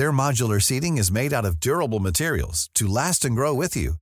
Their 0.00 0.12
modular 0.12 0.62
seating 0.62 0.96
is 0.96 1.12
made 1.12 1.30
out 1.30 1.44
of 1.44 1.60
durable 1.60 2.00
materials 2.00 2.70
to 2.72 2.88
last 2.88 3.26
and 3.26 3.36
grow 3.36 3.52
with 3.52 3.76
you. 3.76 3.96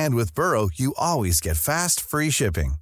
And 0.00 0.14
with 0.14 0.34
Burrow, 0.34 0.70
you 0.72 0.94
always 0.96 1.42
get 1.42 1.58
fast, 1.58 2.00
free 2.00 2.30
shipping. 2.30 2.76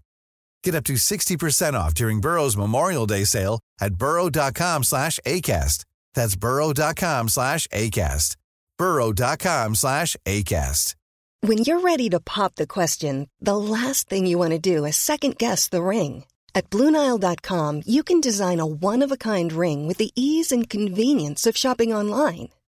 Get 0.62 0.76
up 0.76 0.84
to 0.84 0.92
60% 0.92 1.74
off 1.74 1.94
during 1.94 2.20
Burrow's 2.20 2.56
Memorial 2.56 3.06
Day 3.06 3.24
sale 3.24 3.58
at 3.80 3.96
burrow.com 3.96 4.84
slash 4.84 5.18
ACAST. 5.26 5.84
That's 6.14 6.36
burrow.com 6.36 7.28
slash 7.28 7.66
ACAST. 7.72 8.36
burrow.com 8.78 9.74
slash 9.74 10.16
ACAST. 10.24 10.94
When 11.40 11.58
you're 11.58 11.80
ready 11.80 12.08
to 12.10 12.20
pop 12.20 12.54
the 12.54 12.68
question, 12.68 13.28
the 13.40 13.56
last 13.56 14.08
thing 14.08 14.26
you 14.26 14.38
want 14.38 14.52
to 14.52 14.60
do 14.60 14.84
is 14.84 14.96
second 14.96 15.38
guess 15.38 15.66
the 15.66 15.82
ring. 15.82 16.24
At 16.54 16.70
Bluenile.com, 16.70 17.82
you 17.84 18.04
can 18.04 18.20
design 18.20 18.60
a 18.60 18.66
one-of-a-kind 18.66 19.52
ring 19.52 19.88
with 19.88 19.98
the 19.98 20.12
ease 20.14 20.52
and 20.52 20.70
convenience 20.70 21.48
of 21.48 21.56
shopping 21.56 21.92
online. 21.92 22.50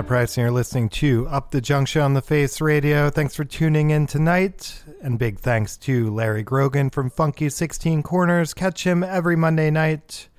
Matt 0.00 0.06
Price, 0.06 0.38
and 0.38 0.44
you're 0.44 0.50
listening 0.50 0.88
to 0.88 1.28
Up 1.28 1.50
the 1.50 1.60
Junction 1.60 2.00
on 2.00 2.14
the 2.14 2.22
Face 2.22 2.62
Radio. 2.62 3.10
Thanks 3.10 3.34
for 3.34 3.44
tuning 3.44 3.90
in 3.90 4.06
tonight, 4.06 4.82
and 5.02 5.18
big 5.18 5.38
thanks 5.38 5.76
to 5.76 6.10
Larry 6.10 6.42
Grogan 6.42 6.88
from 6.88 7.10
Funky 7.10 7.50
16 7.50 8.02
Corners. 8.02 8.54
Catch 8.54 8.84
him 8.84 9.04
every 9.04 9.36
Monday 9.36 9.70
night 9.70 10.30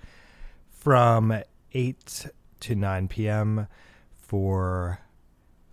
from 0.72 1.44
8 1.74 2.32
to 2.62 2.74
9 2.74 3.08
p.m. 3.08 3.68
for 4.18 5.00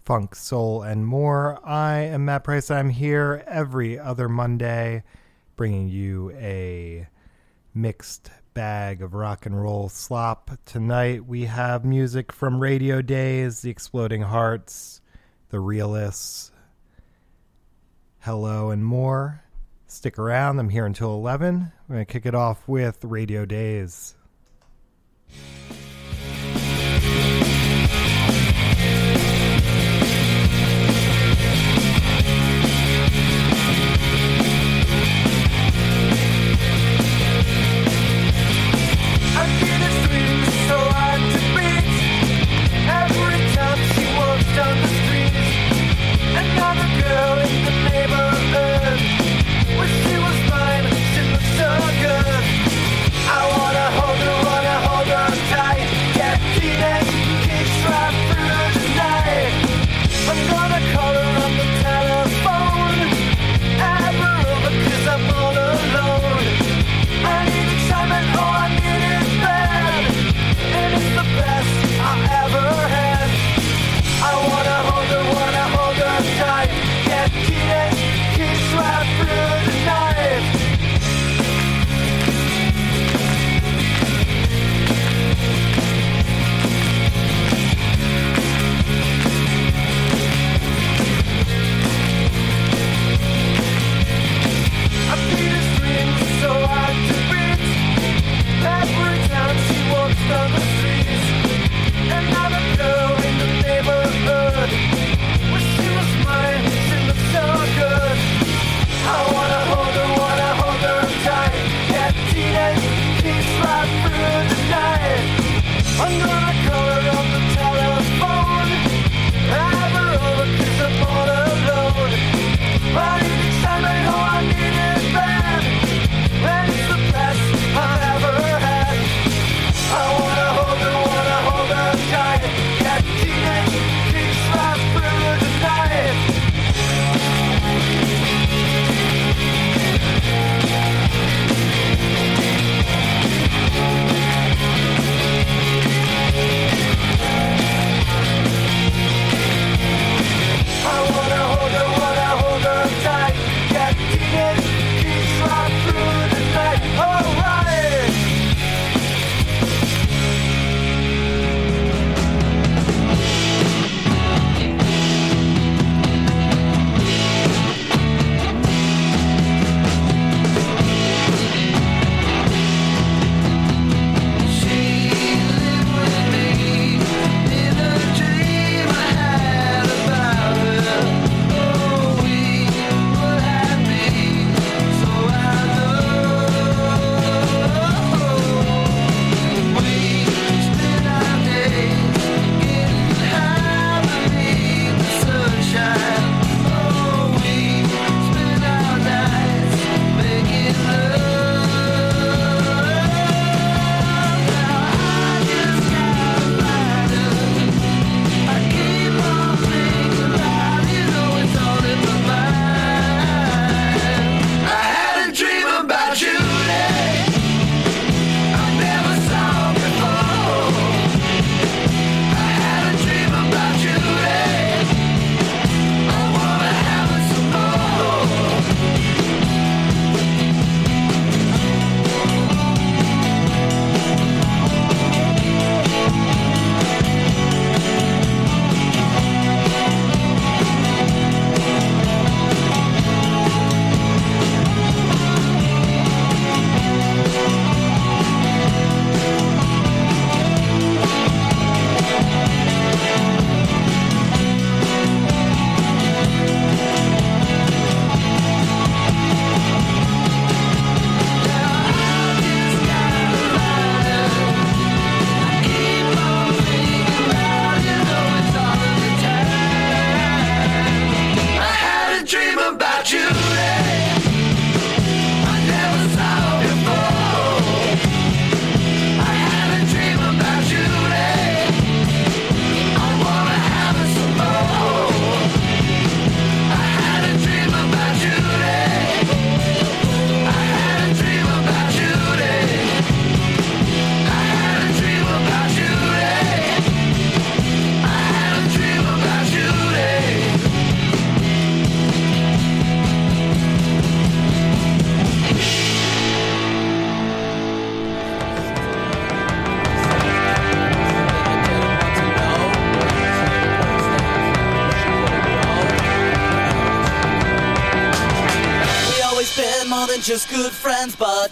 funk, 0.05 0.35
soul, 0.35 0.83
and 0.83 1.07
more. 1.07 1.59
I 1.65 2.01
am 2.01 2.27
Matt 2.27 2.45
Price. 2.45 2.71
I'm 2.71 2.91
here 2.91 3.43
every 3.47 3.99
other 3.99 4.29
Monday 4.29 5.03
bringing 5.57 5.89
you 5.89 6.33
a 6.33 7.09
mixed 7.73 8.31
bag 8.55 9.03
of 9.03 9.15
rock 9.15 9.47
and 9.47 9.61
roll 9.61 9.89
slop. 9.89 10.51
Tonight 10.65 11.27
we 11.27 11.45
have 11.45 11.85
music 11.85 12.33
from 12.33 12.61
Radio 12.61 13.03
Days, 13.03 13.63
The 13.63 13.71
Exploding 13.71 14.23
Hearts, 14.23 15.01
The 15.51 15.61
Realists, 15.61 16.51
Hello, 18.21 18.71
and 18.71 18.85
more. 18.85 19.43
Stick 19.87 20.19
around. 20.19 20.59
I'm 20.59 20.69
here 20.69 20.85
until 20.85 21.15
11. 21.15 21.73
We're 21.89 21.95
going 21.95 22.07
to 22.07 22.13
kick 22.13 22.27
it 22.27 22.35
off 22.35 22.67
with 22.69 23.05
Radio 23.05 23.47
Days. 23.47 24.15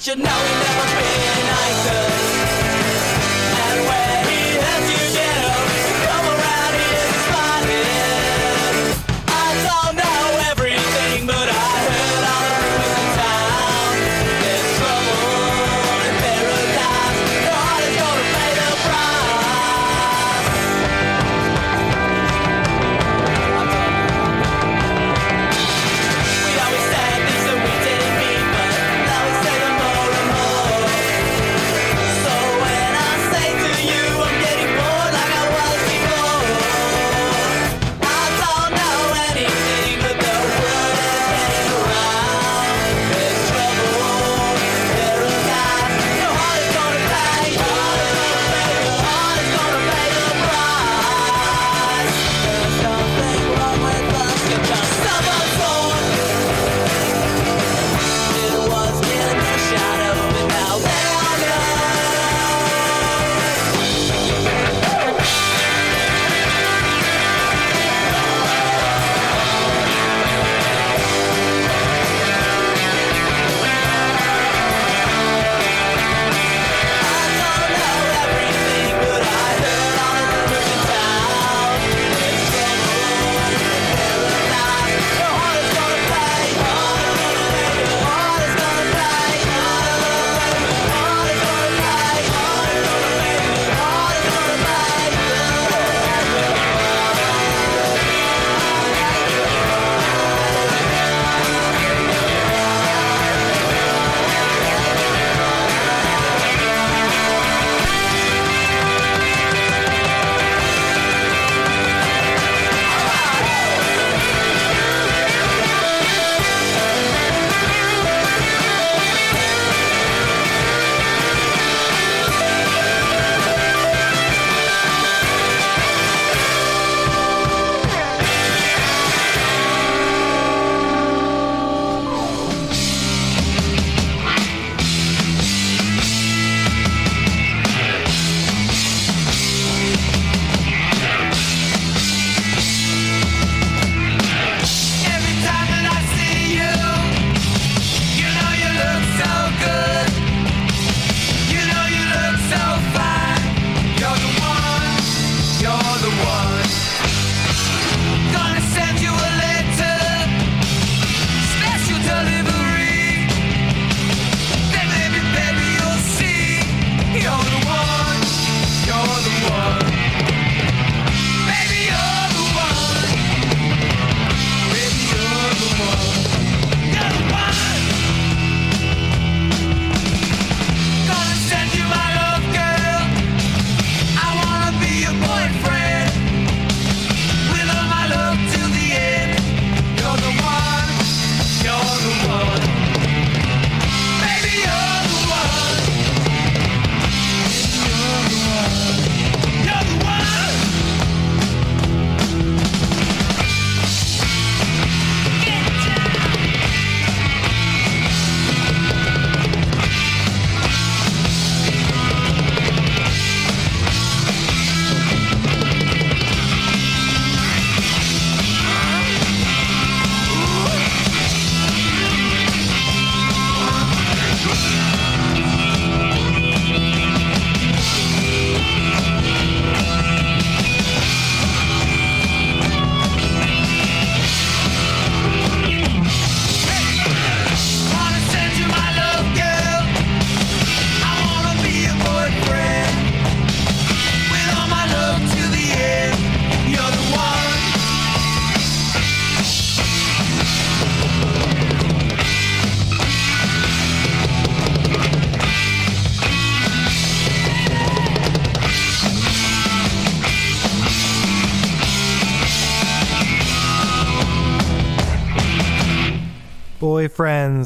you're 0.06 0.16
not. 0.16 0.35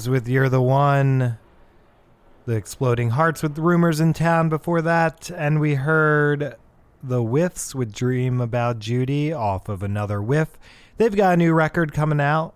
With 0.09 0.29
You're 0.29 0.49
the 0.49 0.63
One. 0.63 1.39
The 2.47 2.55
Exploding 2.55 3.11
Hearts 3.11 3.43
with 3.43 3.59
Rumors 3.59 4.01
in 4.01 4.13
Town 4.13 4.49
before 4.49 4.81
that. 4.83 5.31
And 5.31 5.61
we 5.61 5.75
heard 5.75 6.57
The 7.03 7.23
Whiffs 7.23 7.75
with 7.75 7.93
Dream 7.93 8.41
About 8.41 8.79
Judy 8.79 9.33
off 9.33 9.69
of 9.69 9.83
another 9.83 10.23
whiff. 10.23 10.59
They've 10.97 11.15
got 11.15 11.35
a 11.35 11.37
new 11.37 11.53
record 11.53 11.93
coming 11.93 12.21
out 12.21 12.55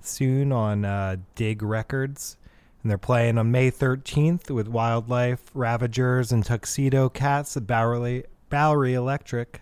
soon 0.00 0.52
on 0.52 0.84
uh, 0.84 1.16
Dig 1.34 1.62
Records. 1.62 2.36
And 2.82 2.90
they're 2.90 2.98
playing 2.98 3.38
on 3.38 3.50
May 3.50 3.70
13th 3.70 4.50
with 4.50 4.68
Wildlife, 4.68 5.50
Ravagers, 5.54 6.32
and 6.32 6.44
Tuxedo 6.44 7.08
Cats 7.08 7.56
at 7.56 7.66
Bowery, 7.66 8.24
Bowery 8.50 8.94
Electric. 8.94 9.60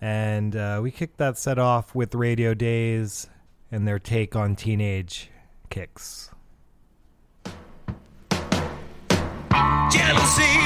And 0.00 0.56
uh, 0.56 0.80
we 0.82 0.90
kicked 0.90 1.18
that 1.18 1.38
set 1.38 1.58
off 1.58 1.94
with 1.94 2.14
Radio 2.14 2.54
Days 2.54 3.28
and 3.70 3.86
their 3.86 3.98
take 3.98 4.34
on 4.36 4.56
teenage 4.56 5.30
kicks. 5.74 6.30
Jealousy. 9.90 10.63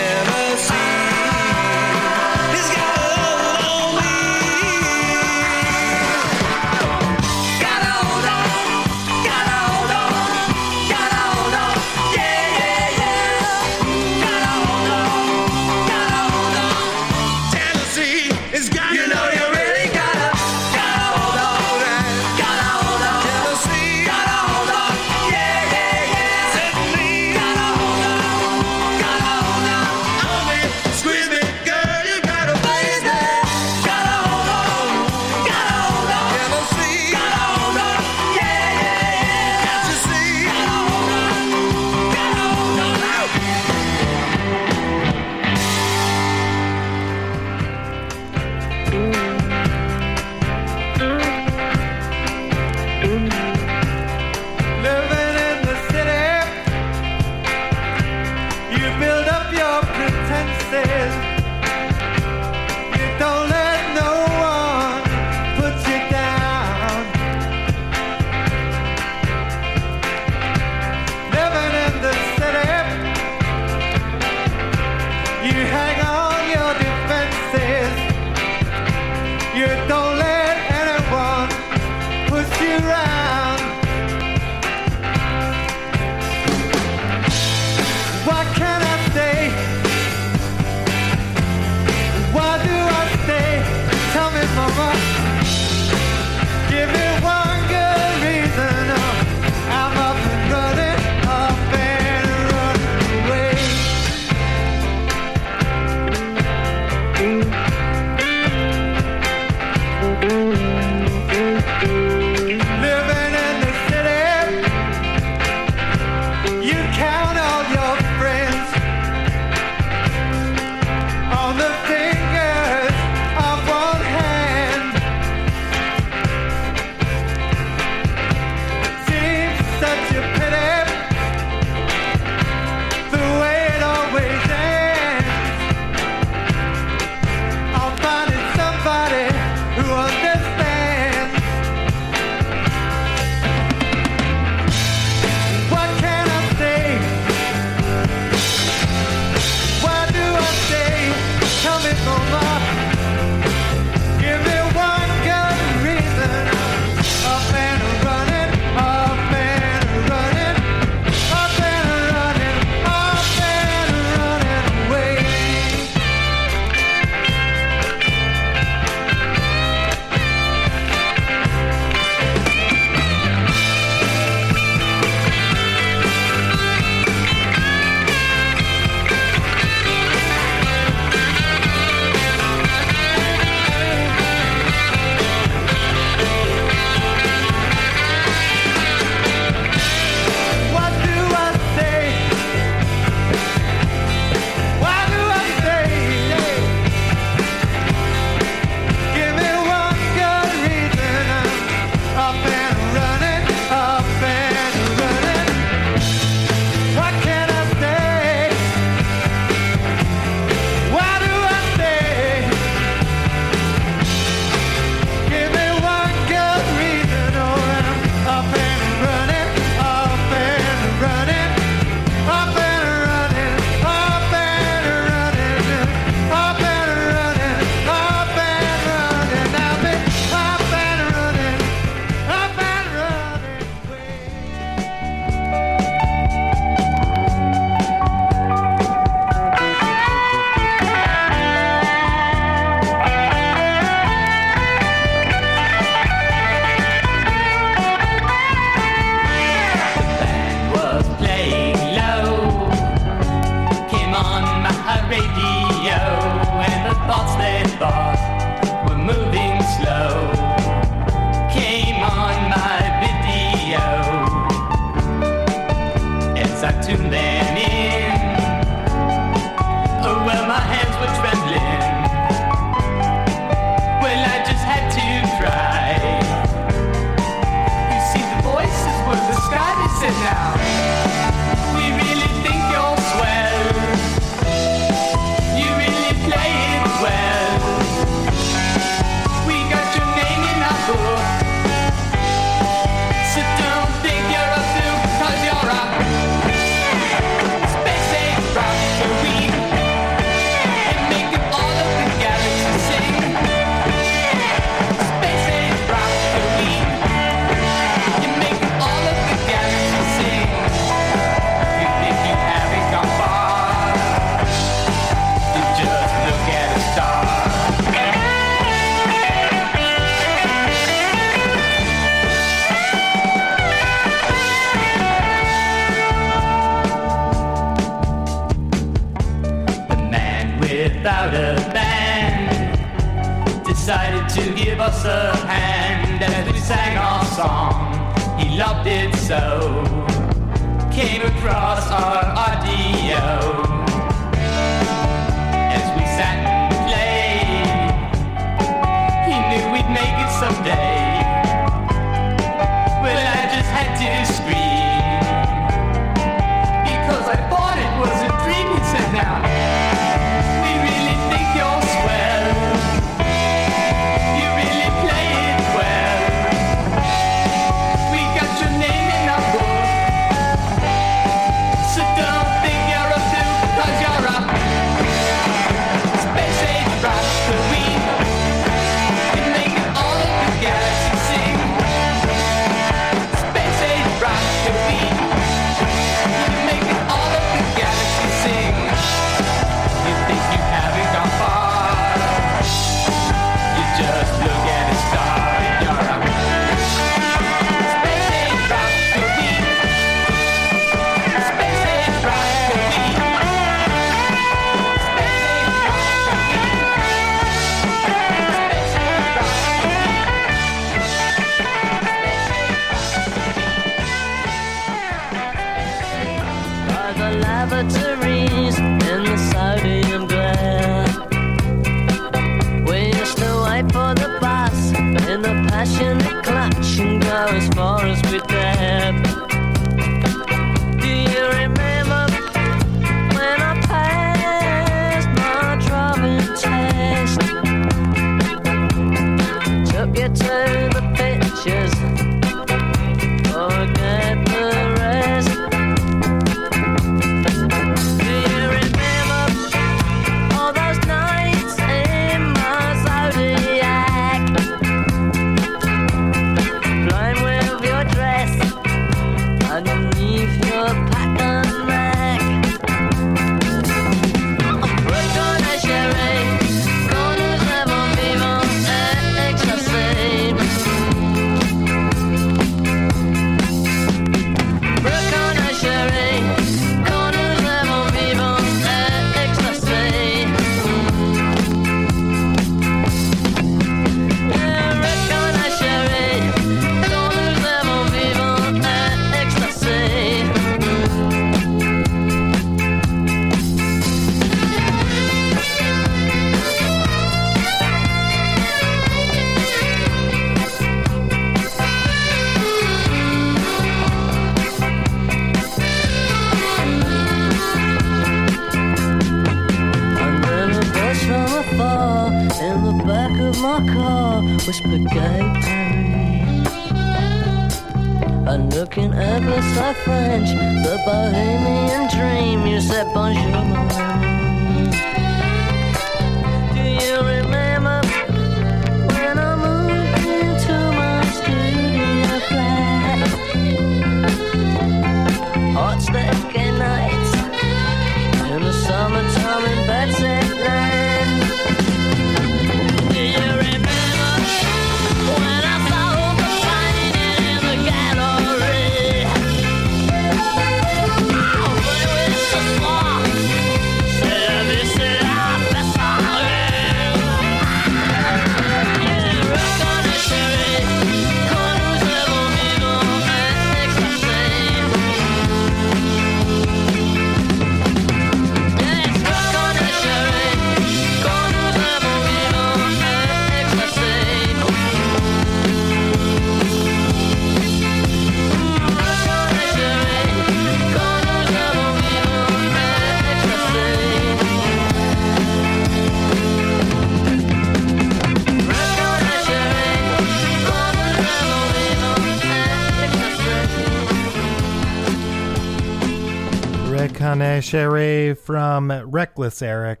Cherry 597.68 598.32
from 598.32 598.90
Reckless 598.90 599.60
Eric, 599.60 600.00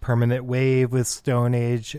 Permanent 0.00 0.46
Wave 0.46 0.90
with 0.90 1.06
Stone 1.06 1.54
Age 1.54 1.98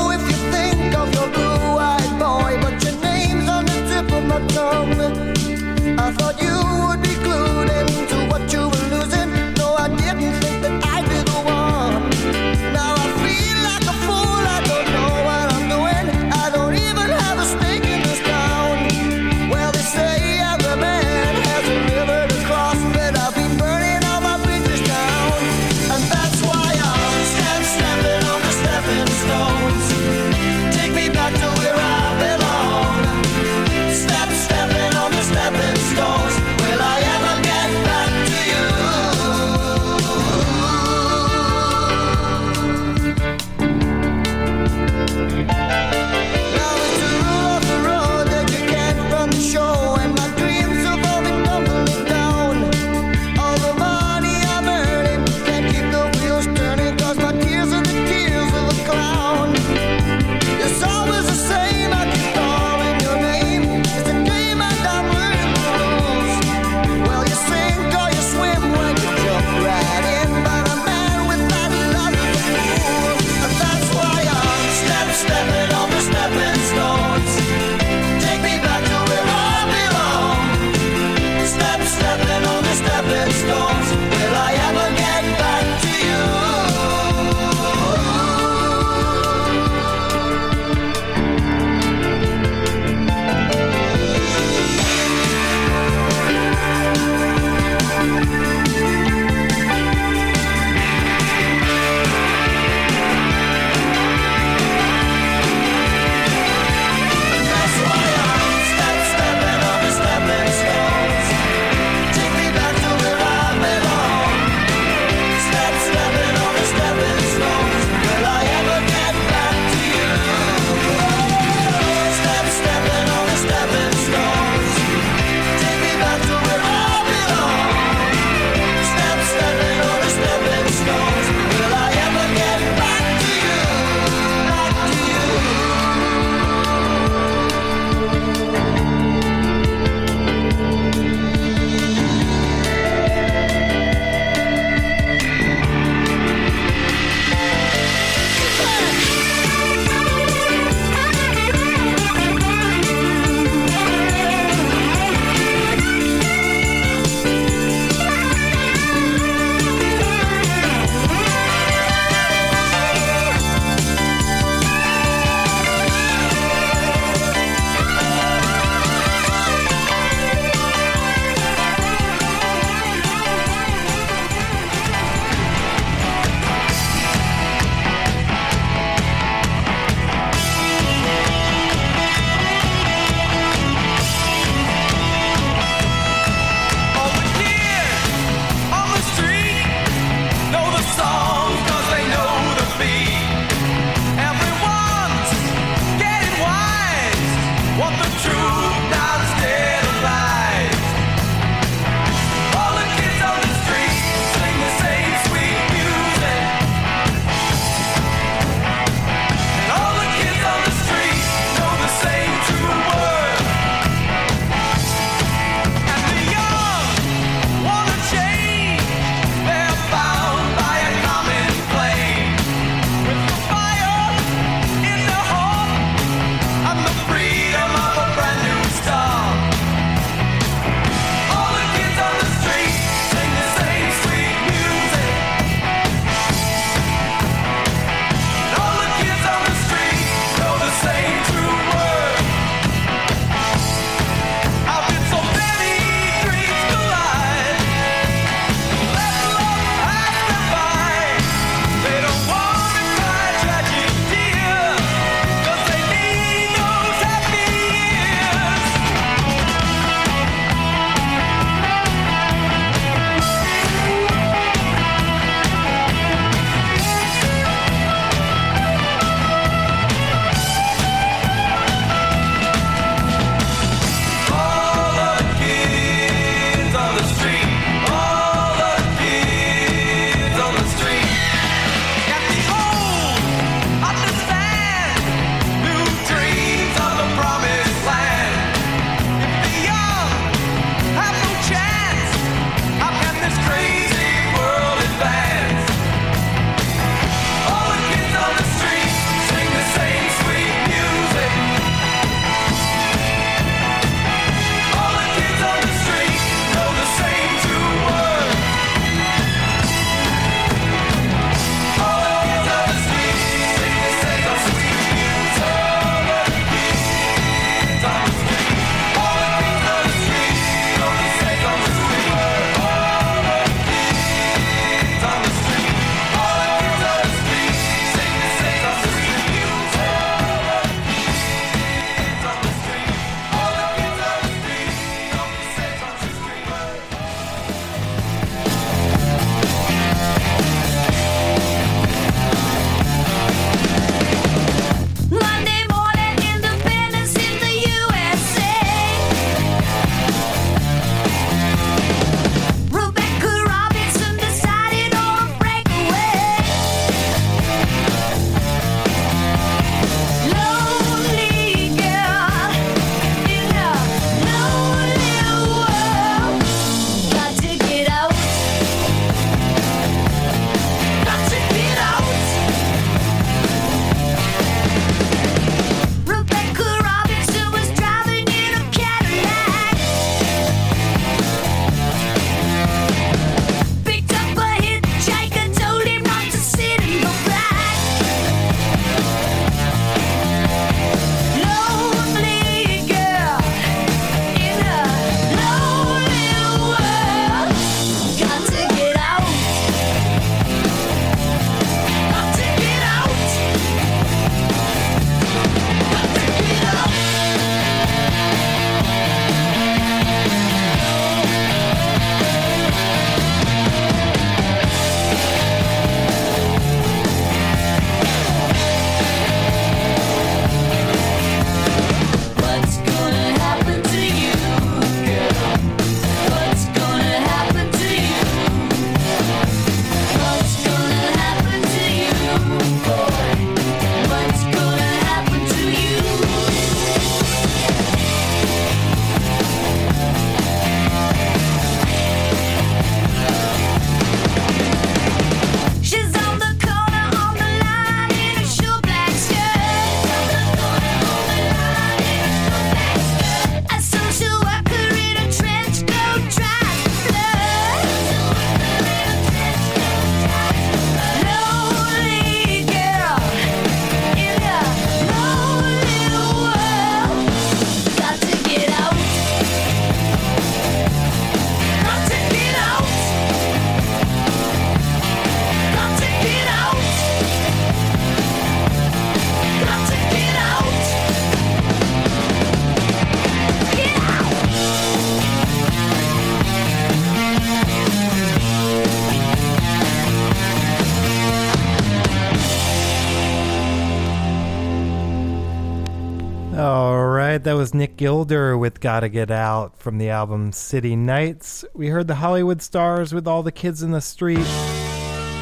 That 497.48 497.56
was 497.56 497.74
Nick 497.74 497.96
Gilder 497.96 498.58
with 498.58 498.82
Gotta 498.82 499.08
Get 499.08 499.32
Out 499.32 499.80
from 499.80 500.00
the 500.00 500.10
album 500.10 500.52
City 500.52 500.98
Nights. 500.98 501.64
We 501.74 501.88
heard 501.88 502.10
the 502.10 502.16
Hollywood 502.16 502.62
stars 502.62 503.14
with 503.14 503.26
All 503.26 503.42
the 503.42 503.54
Kids 503.54 503.82
in 503.82 503.92
the 503.92 504.02
Street 504.02 504.46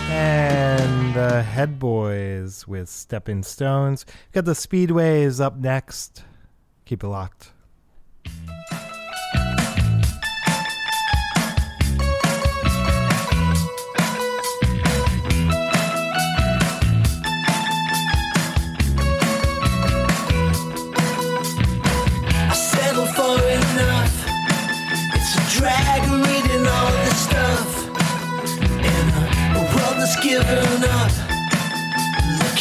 and 0.08 1.16
the 1.16 1.42
Head 1.42 1.80
Boys 1.80 2.68
with 2.68 2.90
Stepping 2.90 3.42
Stones. 3.42 4.06
We've 4.08 4.34
got 4.34 4.46
the 4.46 4.52
Speedways 4.52 5.42
up 5.42 5.58
next. 5.58 6.24
Keep 6.86 7.04
it 7.04 7.08
locked. 7.08 7.55
Look 30.48 30.62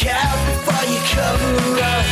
out 0.07 0.37
before 0.47 0.85
you 0.91 0.99
cover 1.05 1.83
up. 1.83 2.04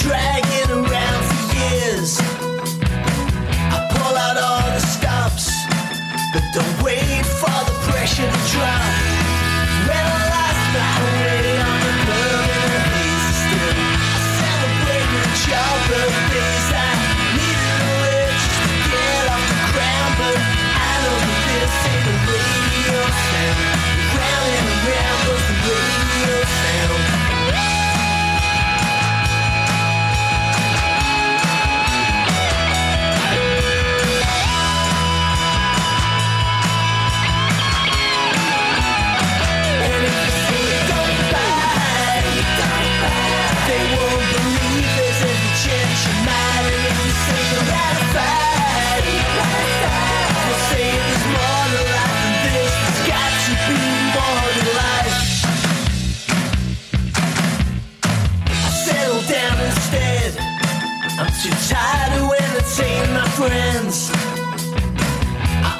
drag 0.00 0.49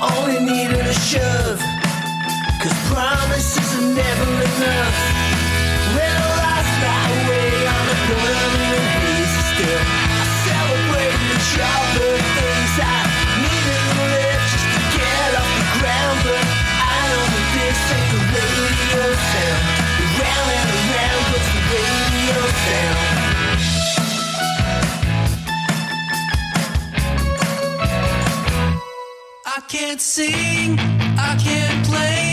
only 0.02 0.38
needed 0.40 0.80
a 0.80 0.94
shove. 0.94 1.60
Cause 2.60 2.74
promises 2.88 3.78
are 3.78 3.94
never 3.94 4.32
enough. 4.44 5.29
can't 29.90 30.00
sing, 30.00 30.78
I 31.18 31.36
can't 31.36 31.84
play. 31.84 32.29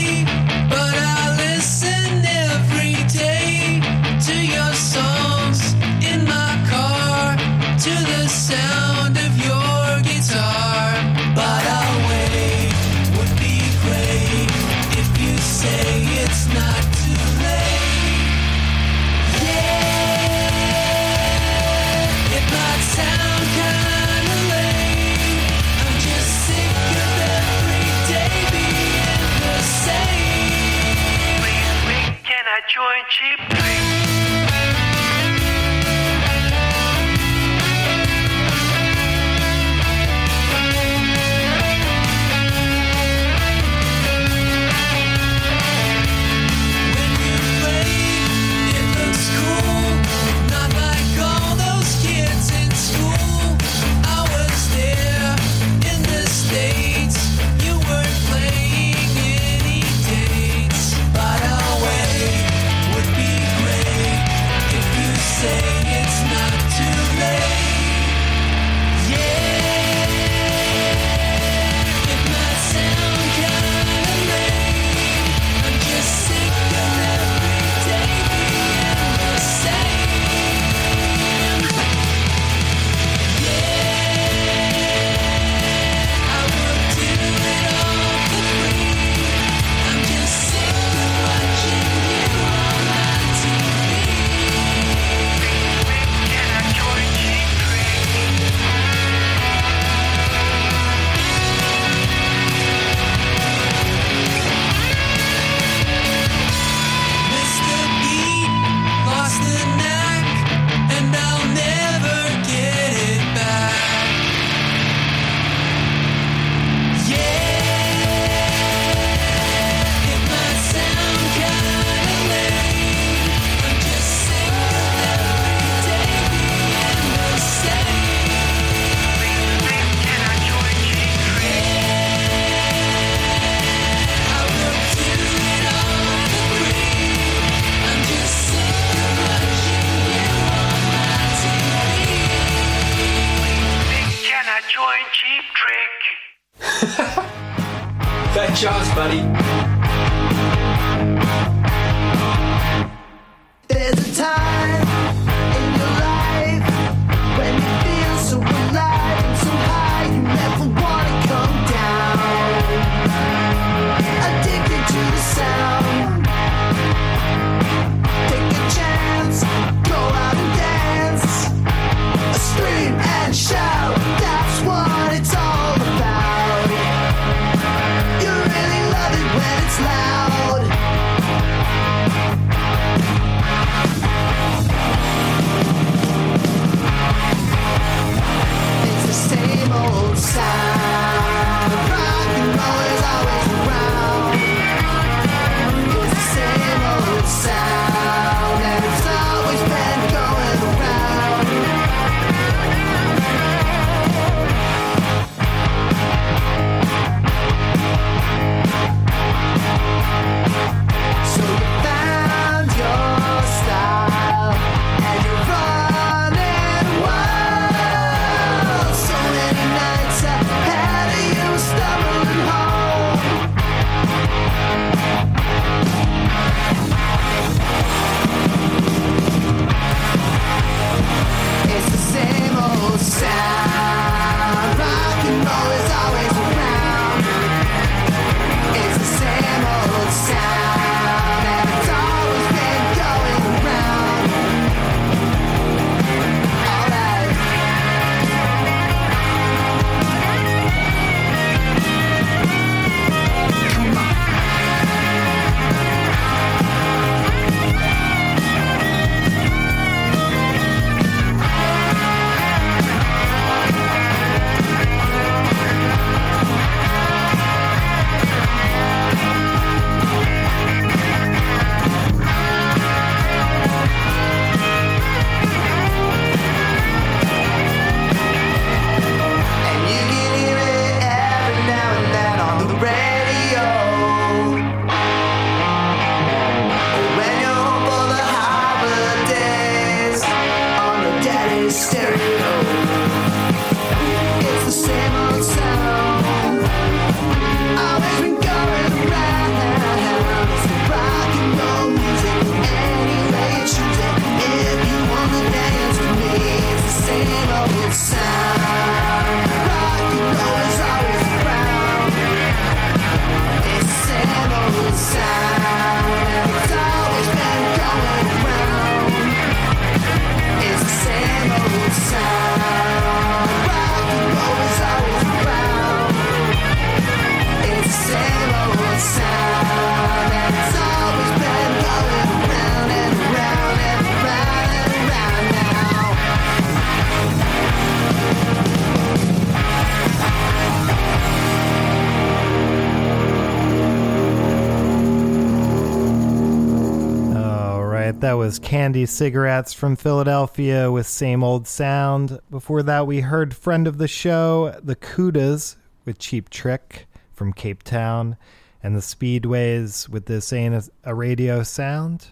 Candy 348.77 349.07
Cigarettes 349.07 349.73
from 349.73 349.95
Philadelphia 349.95 350.91
with 350.91 351.07
Same 351.07 351.43
Old 351.43 351.67
Sound. 351.67 352.39
Before 352.51 352.83
that, 352.83 353.07
we 353.07 353.21
heard 353.21 353.55
Friend 353.55 353.87
of 353.87 353.97
the 353.97 354.07
Show, 354.07 354.79
The 354.83 354.95
Kudas 354.95 355.77
with 356.05 356.19
Cheap 356.19 356.51
Trick 356.51 357.07
from 357.33 357.53
Cape 357.53 357.81
Town, 357.81 358.37
and 358.83 358.95
The 358.95 358.99
Speedways 358.99 360.07
with 360.07 360.27
This 360.27 360.53
Ain't 360.53 360.91
a 361.03 361.15
Radio 361.15 361.63
Sound. 361.63 362.27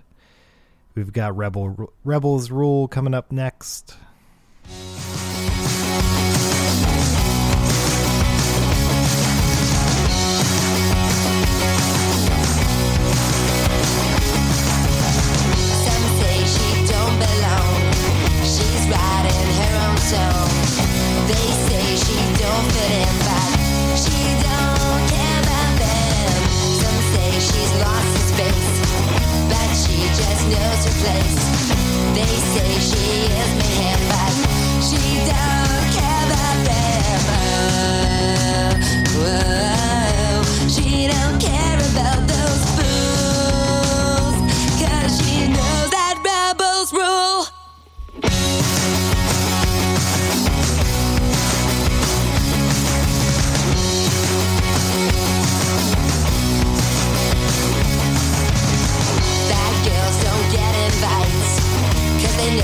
We've 0.94 1.12
got 1.12 1.36
Rebel, 1.36 1.92
Rebels 2.04 2.52
Rule 2.52 2.88
coming 2.88 3.16
up 3.16 3.32
next. 3.32 3.96
knows 30.50 30.86
her 30.86 30.96
place. 31.02 31.44
They 32.16 32.34
say 32.54 32.72
she 32.90 33.06
is 33.42 33.52
mayhem, 33.60 34.00
but 34.12 34.34
she 34.88 35.02
don't 35.30 35.86
care 35.96 36.24
about 36.30 36.58
them. 36.68 37.20
Whoa. 39.16 39.75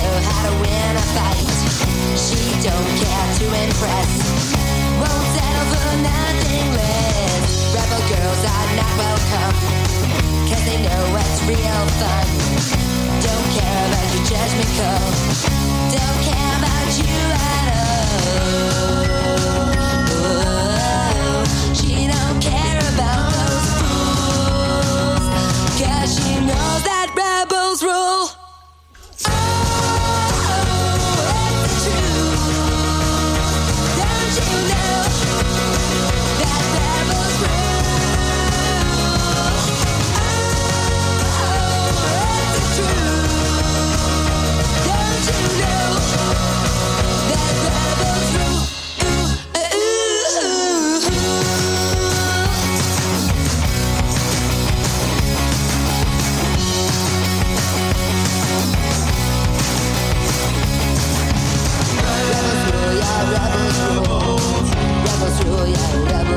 know 0.01 0.17
how 0.25 0.41
to 0.49 0.53
win 0.61 0.91
a 0.97 1.05
fight. 1.13 1.49
She 2.17 2.41
don't 2.65 2.89
care 3.01 3.27
to 3.39 3.45
impress. 3.65 4.09
Won't 5.01 5.27
settle 5.35 5.67
for 5.73 5.89
nothing 6.01 6.67
less. 6.73 7.45
Rebel 7.75 8.01
girls 8.09 8.41
are 8.55 8.69
not 8.79 8.93
welcome. 8.97 9.53
Cause 10.49 10.63
they 10.65 10.79
know 10.81 11.01
what's 11.13 11.39
real 11.45 11.83
fun. 12.01 12.27
Don't 13.27 13.47
care 13.57 13.81
about 13.89 14.07
your 14.13 14.25
judgment 14.33 14.71
call. 14.77 15.07
Don't 15.97 16.19
care 16.27 16.53
about 16.59 16.89
you 16.97 17.15
at 17.37 17.67
all. 17.77 19.10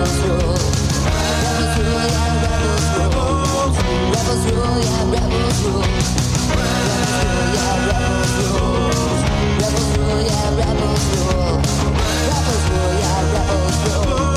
Rebels 0.05 0.22
rule, 0.22 0.55
yeah, 10.22 10.59
rebels 10.59 11.14
rule. 11.14 11.61
Rebels 12.28 12.70
rule, 12.70 12.94
yeah, 13.00 13.32
rebels 13.32 13.96
rule. 13.96 14.34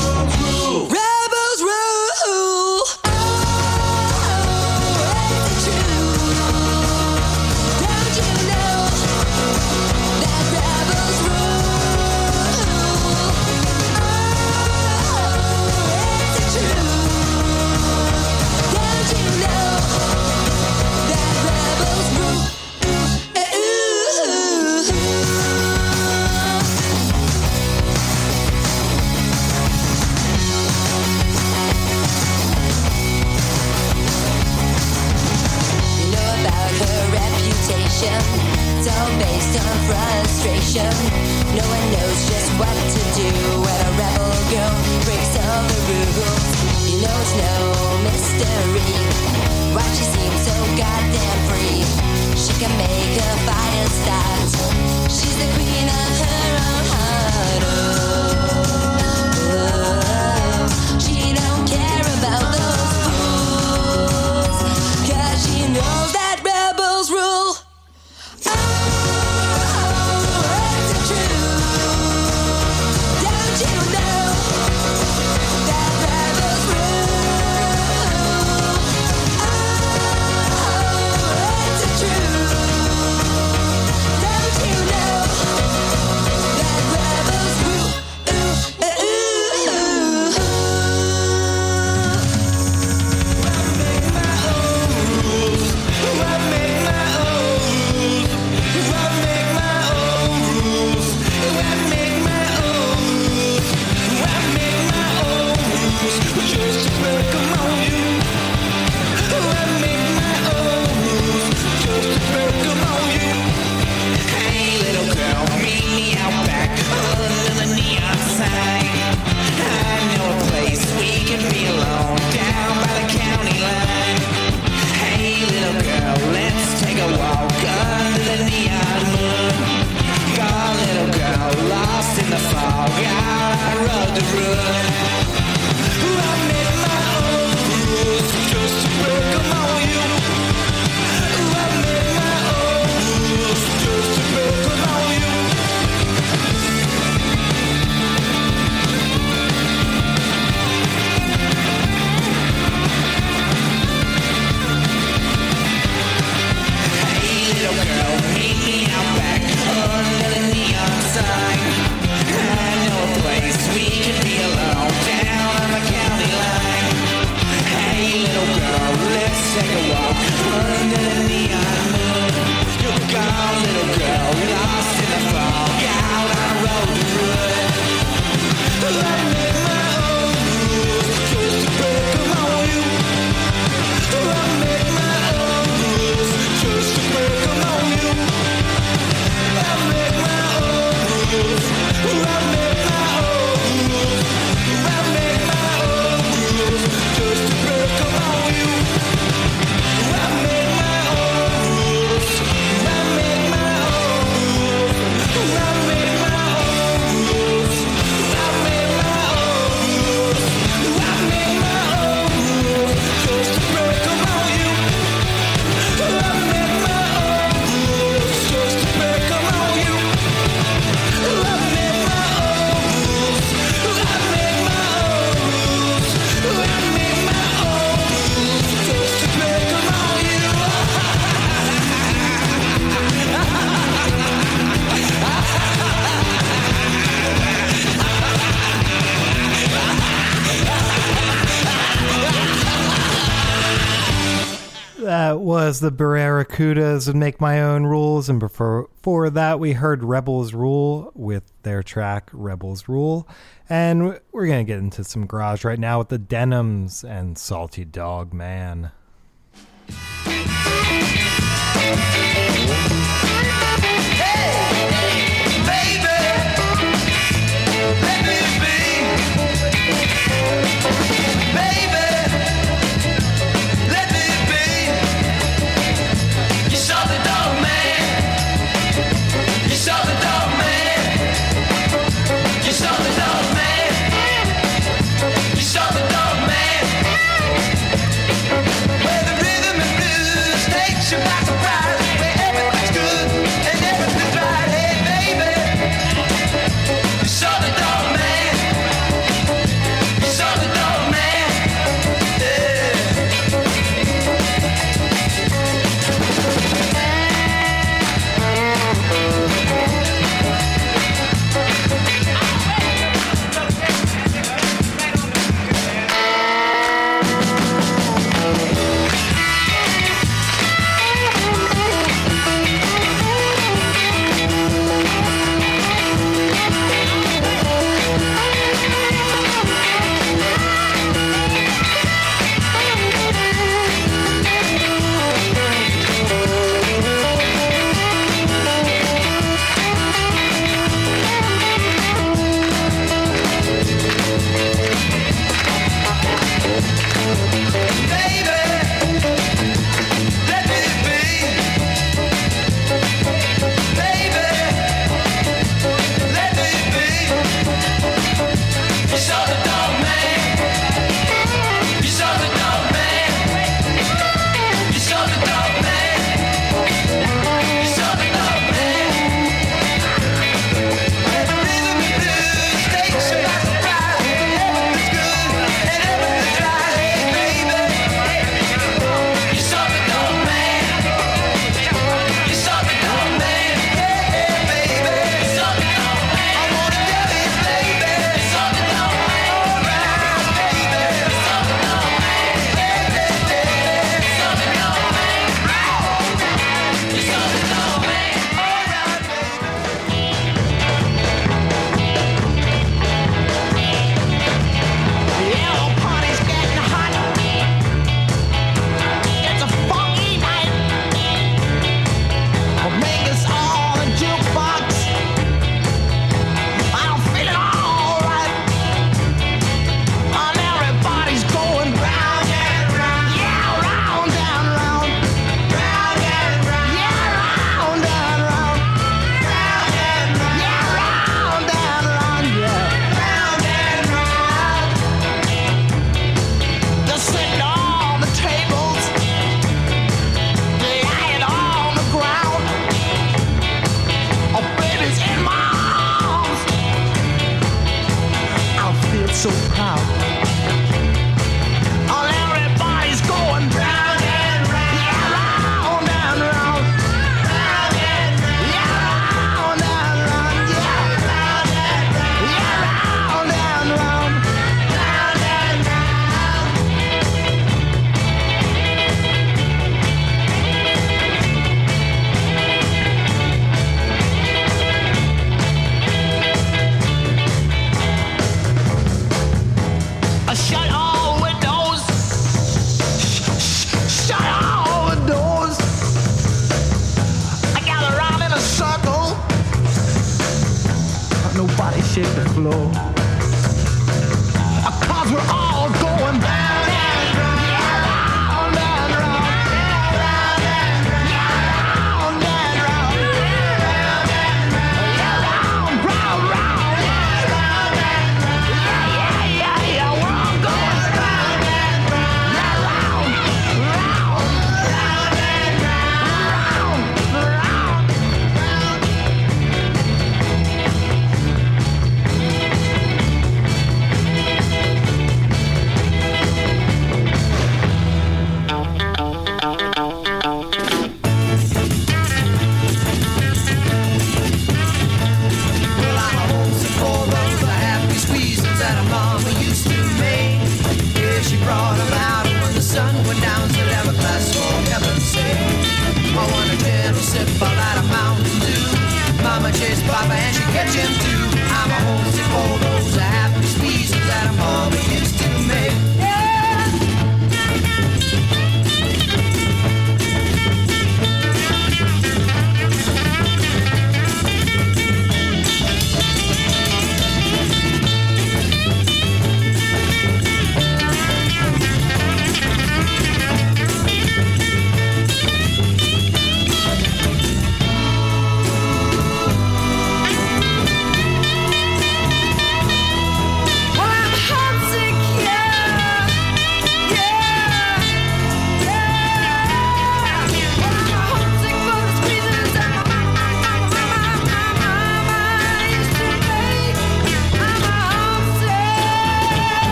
that 245.27 245.41
was 245.41 245.81
the 245.81 245.91
Barracudas 245.91 247.09
and 247.09 247.19
Make 247.19 247.41
My 247.41 247.61
Own 247.61 247.85
Rules. 247.85 248.29
And 248.29 248.39
before, 248.39 248.89
for 249.01 249.29
that, 249.29 249.59
we 249.59 249.73
heard 249.73 250.01
Rebels 250.01 250.53
Rule 250.53 251.11
with 251.15 251.43
their 251.63 251.83
track 251.83 252.29
Rebels 252.31 252.87
Rule. 252.87 253.27
And 253.67 254.21
we're 254.31 254.47
going 254.47 254.65
to 254.65 254.71
get 254.71 254.79
into 254.79 255.03
some 255.03 255.25
garage 255.25 255.65
right 255.65 255.79
now 255.79 255.99
with 255.99 256.07
the 256.07 256.17
Denims 256.17 257.03
and 257.03 257.37
Salty 257.37 257.83
Dog 257.83 258.33
Man. 258.33 258.91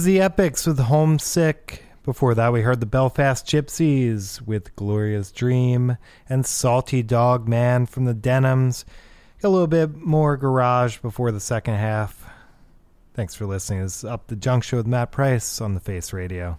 was 0.00 0.06
the 0.06 0.22
Epics 0.22 0.66
with 0.66 0.78
Homesick. 0.78 1.84
Before 2.04 2.34
that, 2.34 2.54
we 2.54 2.62
heard 2.62 2.80
the 2.80 2.86
Belfast 2.86 3.44
Gypsies 3.44 4.40
with 4.40 4.74
Gloria's 4.74 5.30
Dream 5.30 5.98
and 6.26 6.46
Salty 6.46 7.02
Dog 7.02 7.46
Man 7.46 7.84
from 7.84 8.06
the 8.06 8.14
Denims. 8.14 8.86
A 9.42 9.48
little 9.50 9.66
bit 9.66 9.94
more 9.94 10.38
garage 10.38 11.00
before 11.00 11.32
the 11.32 11.38
second 11.38 11.74
half. 11.74 12.26
Thanks 13.12 13.34
for 13.34 13.44
listening. 13.44 13.82
This 13.82 13.96
is 13.98 14.04
Up 14.06 14.26
the 14.28 14.36
Junction 14.36 14.70
Show 14.70 14.76
with 14.78 14.86
Matt 14.86 15.12
Price 15.12 15.60
on 15.60 15.74
the 15.74 15.80
Face 15.80 16.14
Radio. 16.14 16.58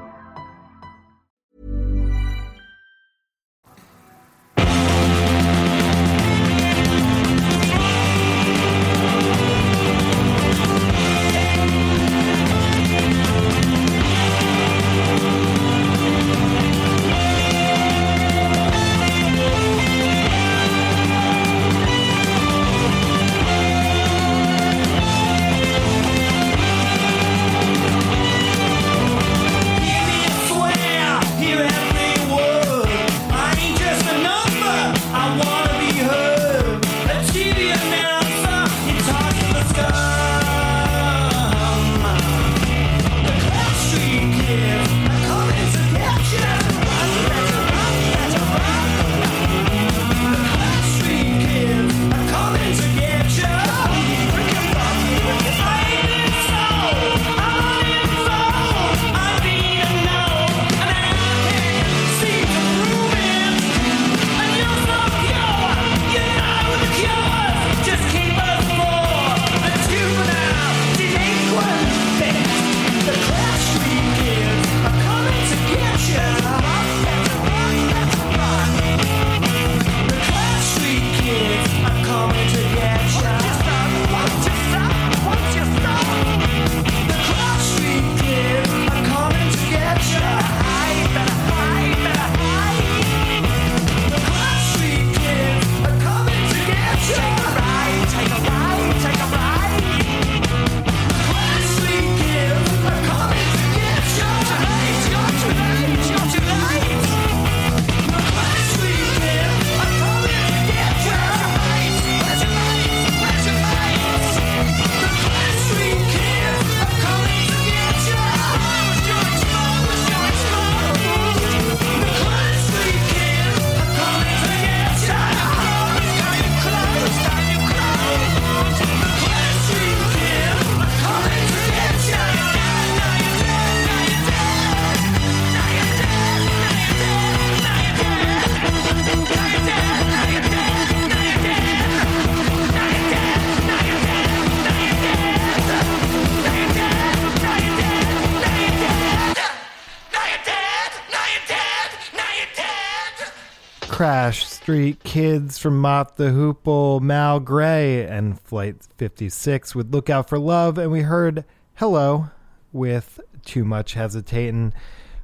Kids 155.51 155.57
from 155.57 155.81
Mott 155.81 156.15
the 156.15 156.29
Hoople, 156.29 157.01
Mal 157.01 157.41
Gray, 157.41 158.05
and 158.05 158.39
Flight 158.39 158.87
56 158.95 159.75
with 159.75 159.93
Lookout 159.93 160.29
for 160.29 160.39
Love. 160.39 160.77
And 160.77 160.89
we 160.89 161.01
heard 161.01 161.43
Hello 161.73 162.29
with 162.71 163.19
Too 163.43 163.65
Much 163.65 163.93
Hesitating. 163.95 164.71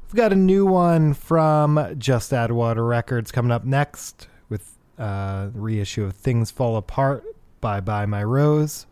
We've 0.06 0.16
got 0.16 0.34
a 0.34 0.36
new 0.36 0.66
one 0.66 1.14
from 1.14 1.96
Just 1.98 2.34
Add 2.34 2.52
Water 2.52 2.86
Records 2.86 3.32
coming 3.32 3.54
up 3.54 3.64
next 3.64 4.28
with 4.50 4.78
uh, 5.00 5.48
reissue 5.54 6.04
of 6.04 6.14
Things 6.14 6.52
Fall 6.52 6.76
Apart 6.76 7.24
Bye 7.62 7.80
Bye 7.80 8.06
My 8.06 8.22
Rose. 8.22 8.86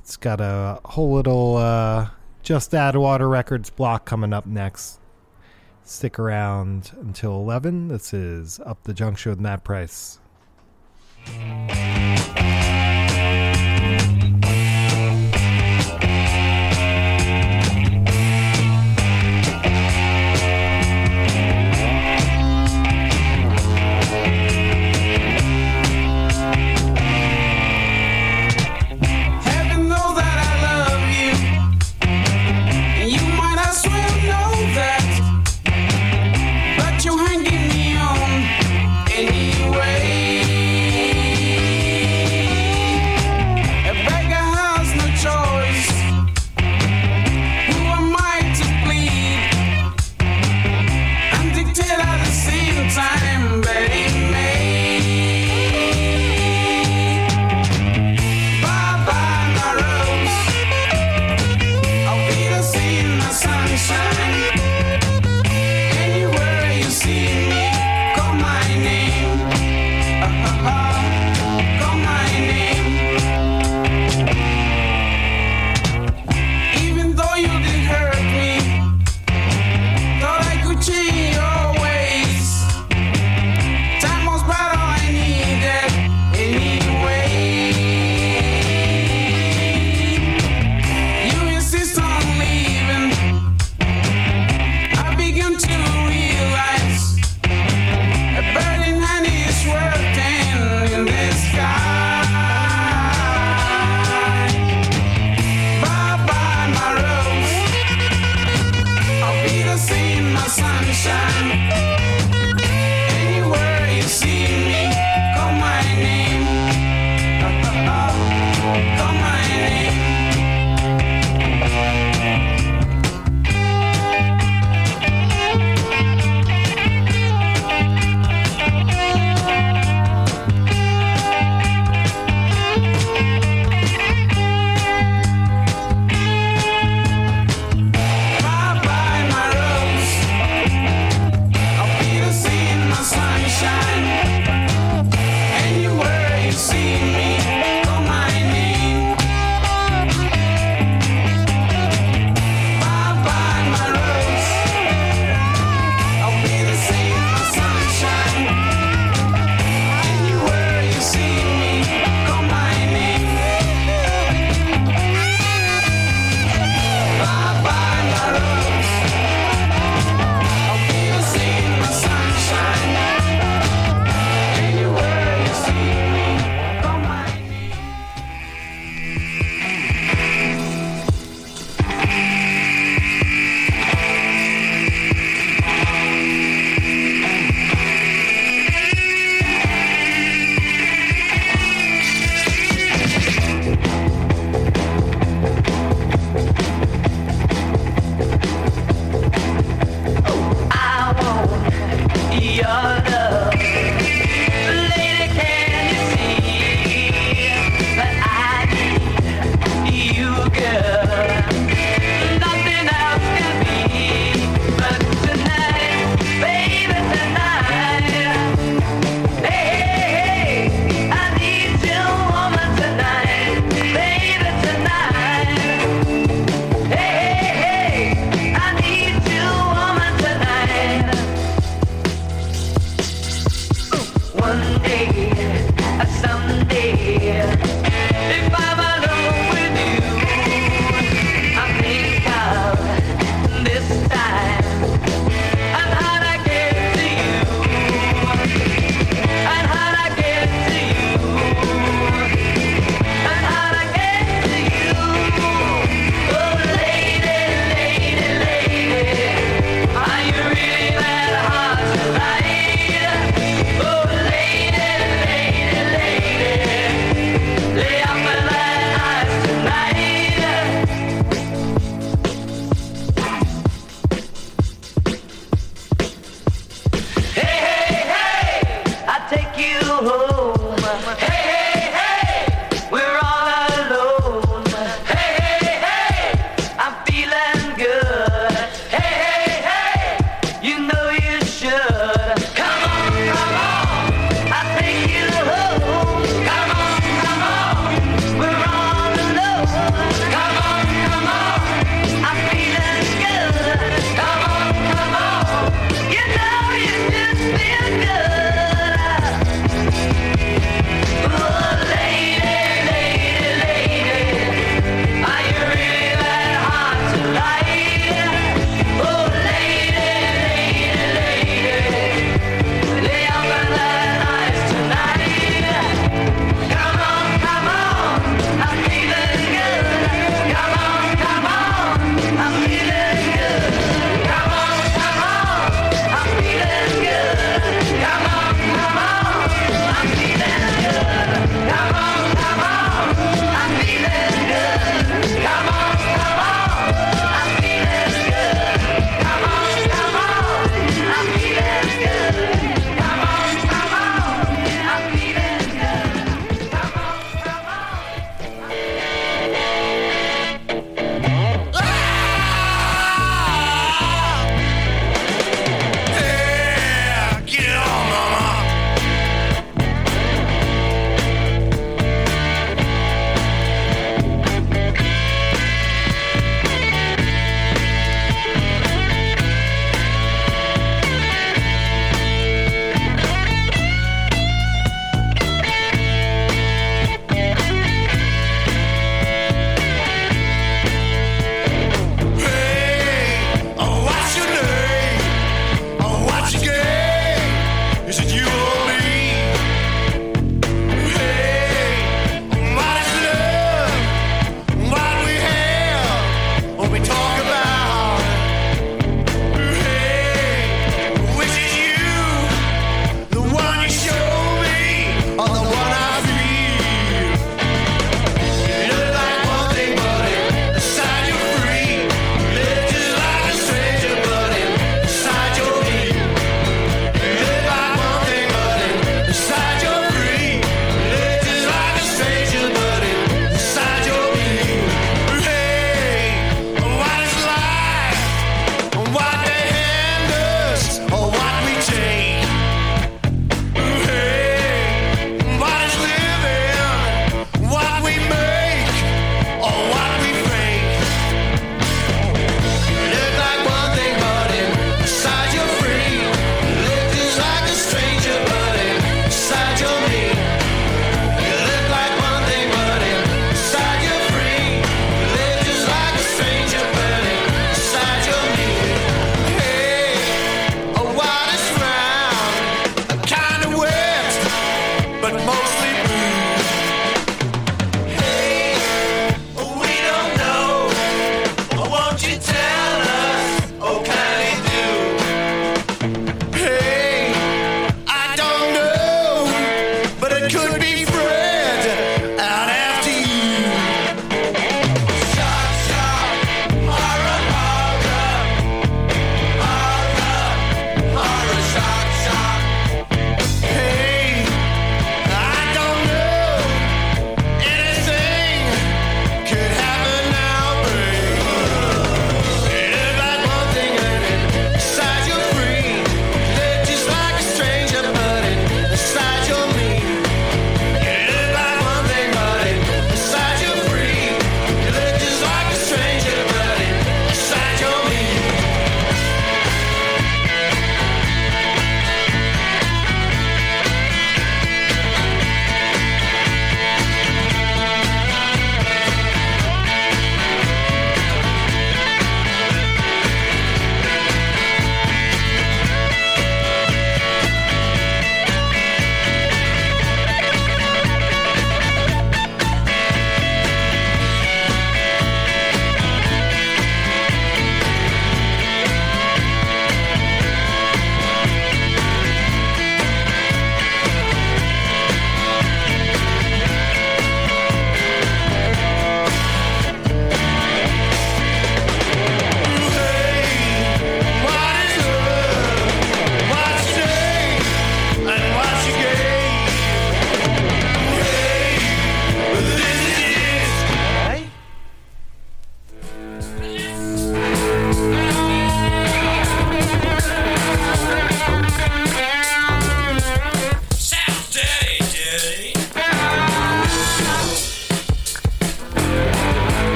It's 0.00 0.18
got 0.18 0.42
a 0.42 0.78
whole 0.84 1.14
little 1.14 1.56
uh, 1.56 2.10
Just 2.42 2.74
Add 2.74 2.96
Water 2.96 3.30
Records 3.30 3.70
block 3.70 4.04
coming 4.04 4.34
up 4.34 4.44
next. 4.44 5.00
Stick 5.84 6.18
around 6.18 6.92
until 7.00 7.32
11. 7.36 7.88
This 7.88 8.12
is 8.12 8.60
Up 8.66 8.82
the 8.82 8.92
Junction 8.92 9.30
with 9.30 9.40
Matt 9.40 9.64
Price. 9.64 10.18
Heaven 11.38 11.79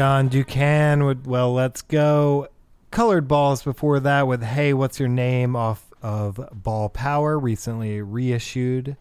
John 0.00 0.28
Ducan 0.28 1.04
with 1.04 1.26
Well 1.26 1.52
Let's 1.52 1.82
Go. 1.82 2.48
Colored 2.90 3.28
Balls 3.28 3.62
before 3.62 4.00
that 4.00 4.26
with 4.26 4.42
Hey, 4.42 4.72
What's 4.72 4.98
Your 4.98 5.10
Name 5.10 5.54
off 5.54 5.92
of 6.00 6.40
Ball 6.54 6.88
Power, 6.88 7.38
recently 7.38 8.00
reissued 8.00 8.96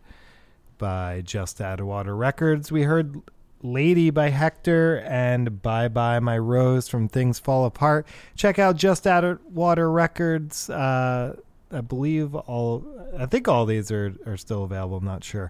by 0.78 1.22
Just 1.22 1.62
Add 1.62 1.80
Water 1.80 2.14
Records. 2.14 2.70
We 2.70 2.84
heard 2.84 3.22
Lady 3.64 4.10
by 4.10 4.28
Hector 4.28 4.98
and 5.08 5.62
Bye 5.62 5.88
Bye 5.88 6.20
My 6.20 6.38
Rose 6.38 6.90
from 6.90 7.08
Things 7.08 7.40
Fall 7.40 7.64
Apart. 7.64 8.06
Check 8.36 8.60
out 8.60 8.76
Just 8.76 9.08
Add 9.08 9.40
Water 9.46 9.90
Records. 9.90 10.70
Uh, 10.70 11.38
I 11.72 11.80
believe 11.80 12.36
all, 12.36 12.84
I 13.18 13.26
think 13.26 13.48
all 13.48 13.66
these 13.66 13.90
are, 13.90 14.14
are 14.26 14.36
still 14.36 14.66
available. 14.66 14.98
I'm 14.98 15.06
not 15.06 15.24
sure. 15.24 15.50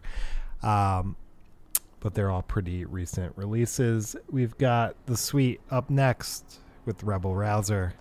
Um, 0.62 1.16
but 2.00 2.14
they're 2.14 2.30
all 2.30 2.42
pretty 2.42 2.86
recent 2.86 3.34
releases. 3.36 4.16
We've 4.30 4.58
got 4.58 4.96
The 5.06 5.18
Sweet 5.18 5.62
up 5.70 5.90
next 5.90 6.60
with 6.86 7.04
Rebel 7.04 7.36
Rouser. 7.36 7.94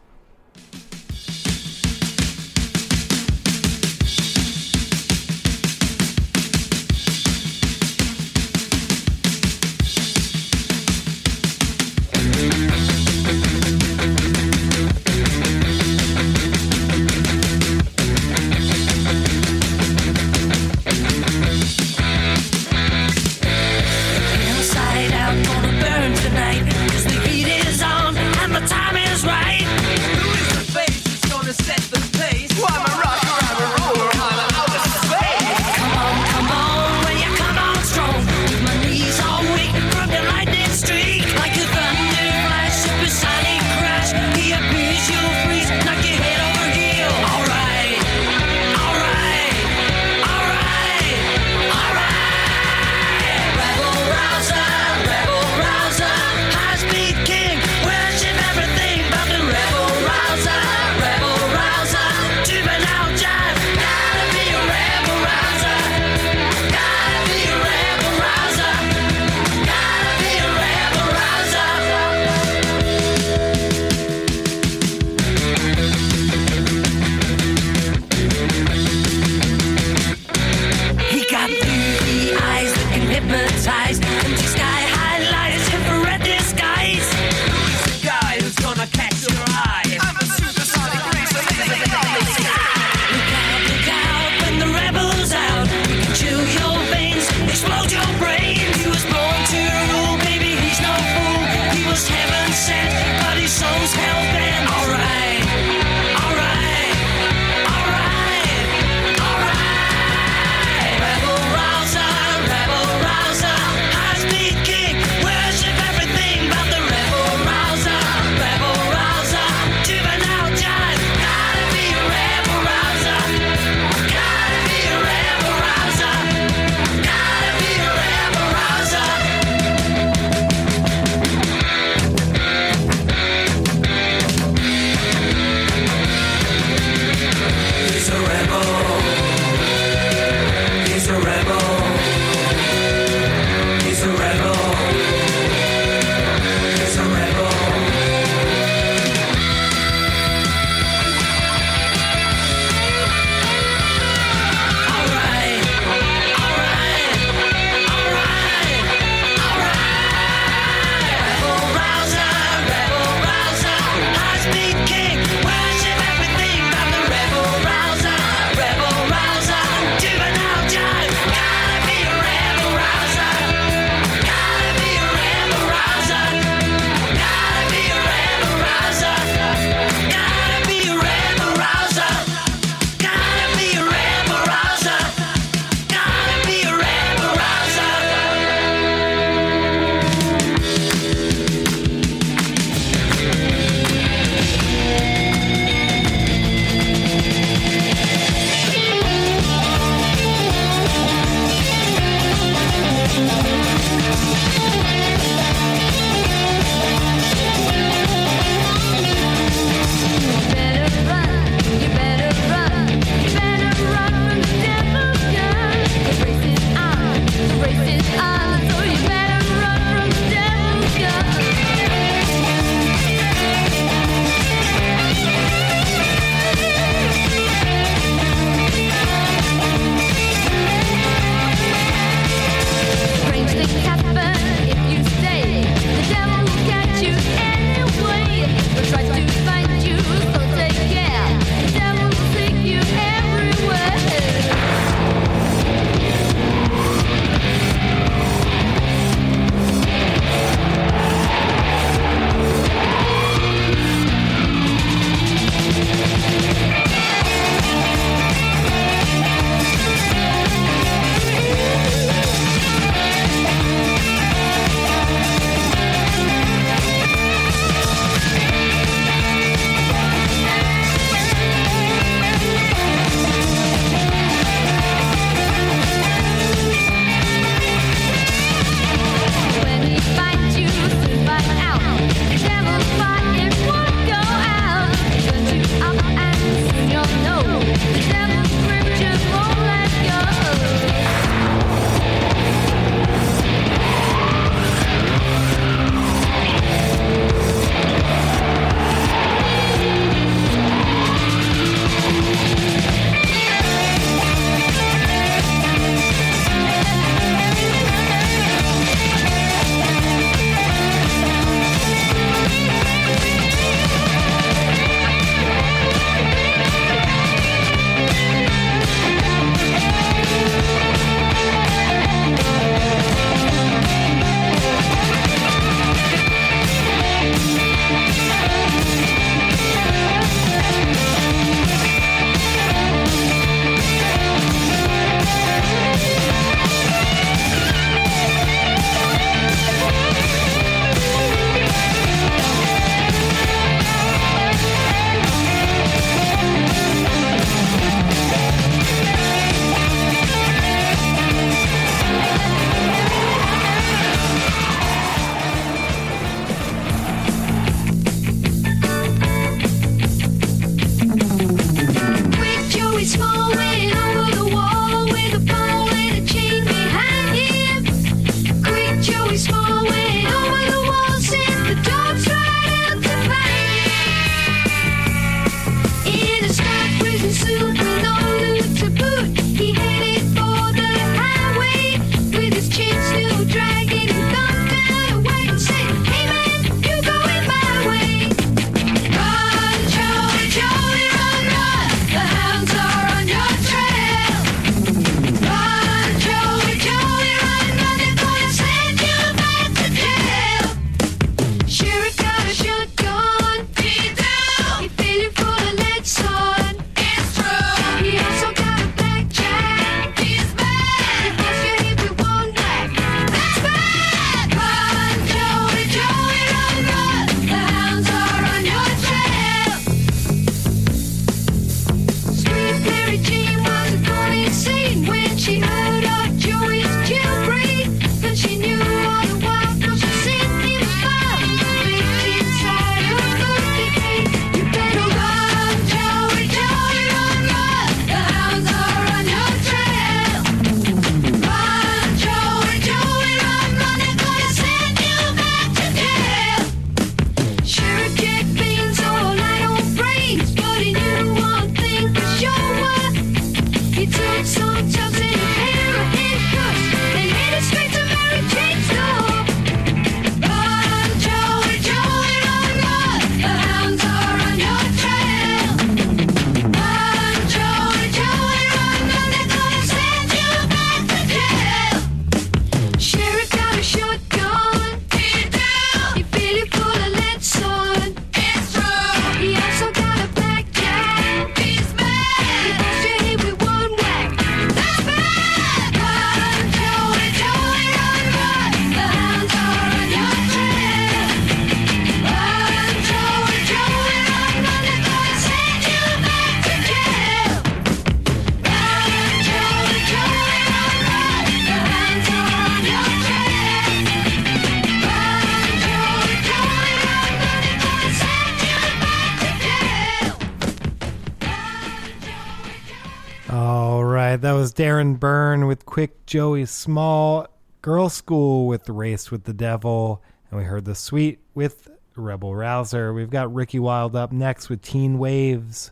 Darren 514.78 515.18
Byrne 515.18 515.66
with 515.66 515.84
Quick 515.86 516.24
Joey 516.24 516.64
Small, 516.64 517.48
Girlschool 517.82 518.68
with 518.68 518.88
Race 518.88 519.28
with 519.28 519.42
the 519.42 519.52
Devil, 519.52 520.22
and 520.52 520.60
we 520.60 520.66
heard 520.66 520.84
The 520.84 520.94
Sweet 520.94 521.40
with 521.52 521.90
Rebel 522.14 522.54
Rouser. 522.54 523.12
We've 523.12 523.28
got 523.28 523.52
Ricky 523.52 523.80
Wilde 523.80 524.14
up 524.14 524.30
next 524.30 524.68
with 524.68 524.80
Teen 524.80 525.18
Waves. 525.18 525.90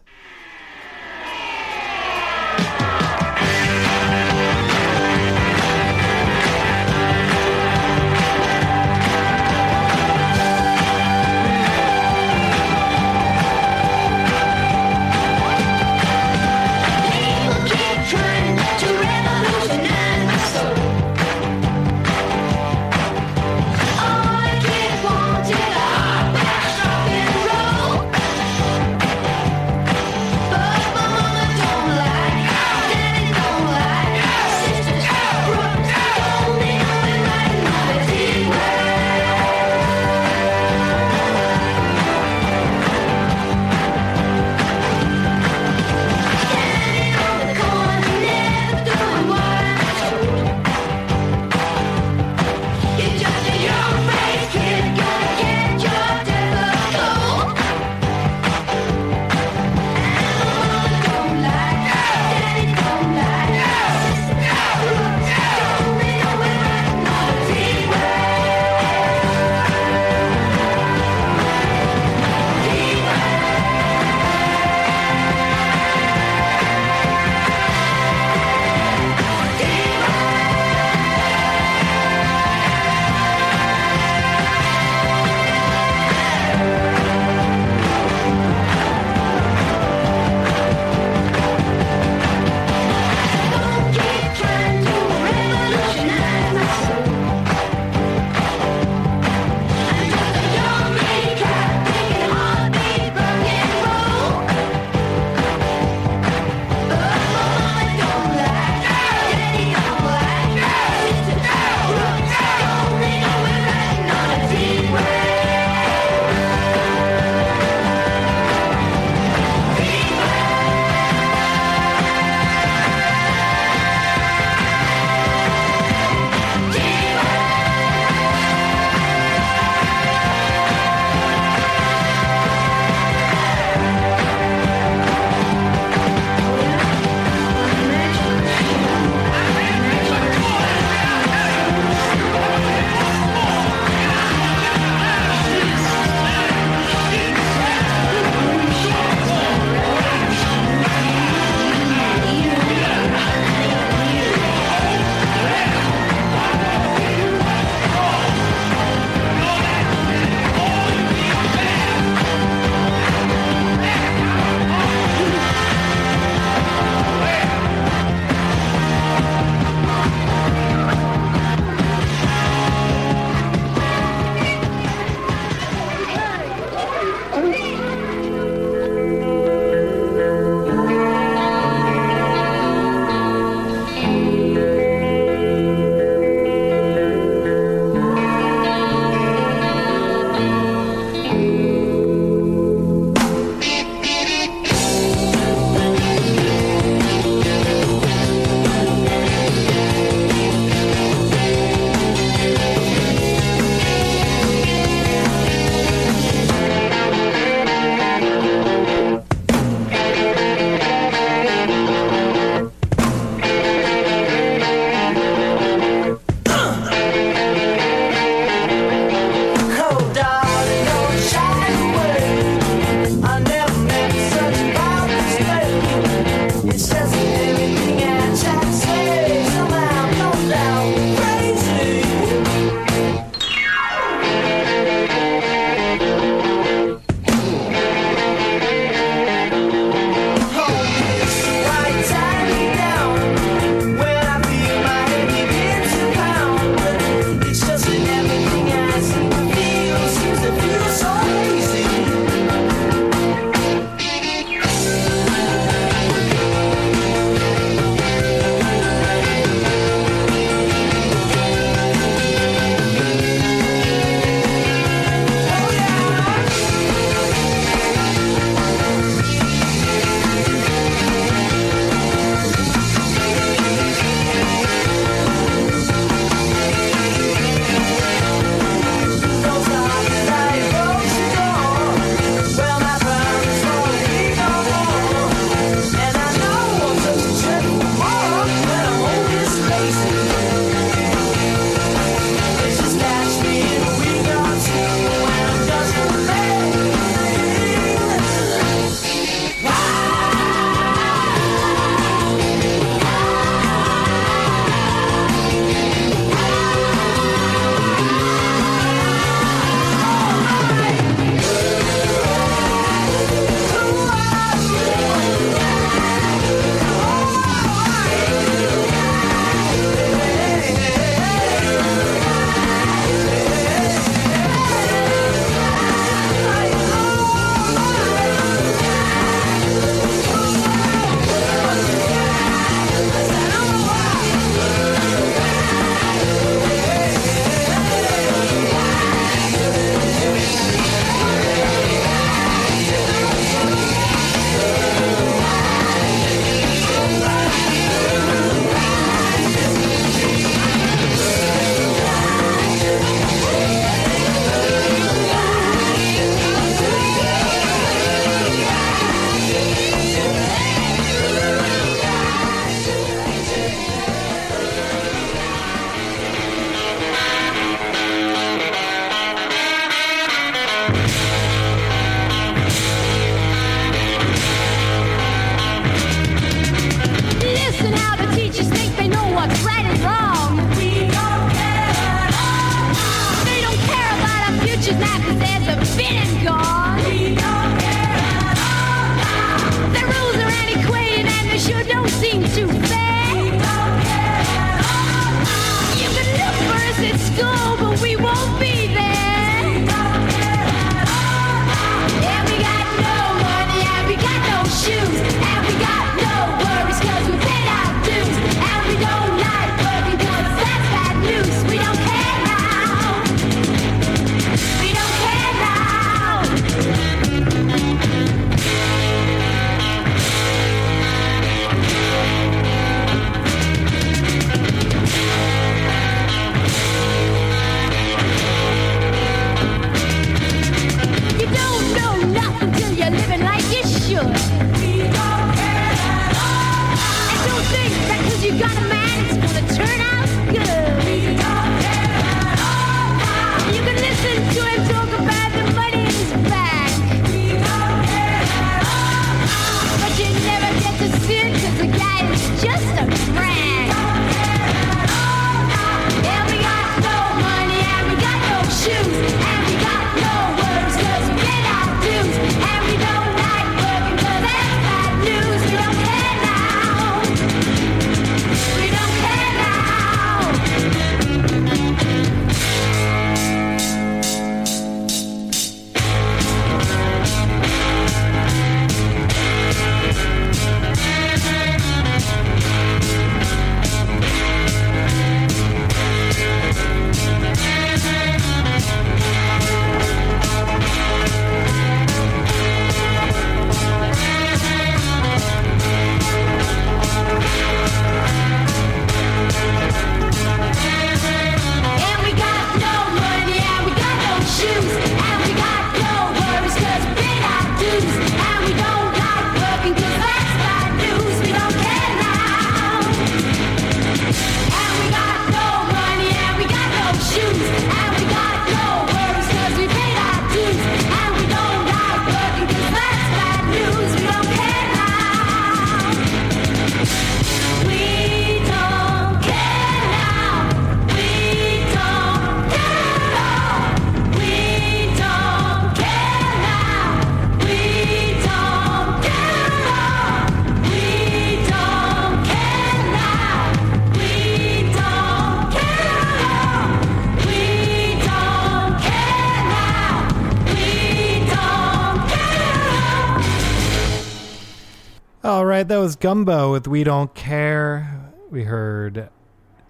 Gumbo 556.27 556.73
with 556.73 556.89
We 556.89 557.05
Don't 557.05 557.33
Care. 557.37 558.33
We 558.51 558.65
heard 558.65 559.29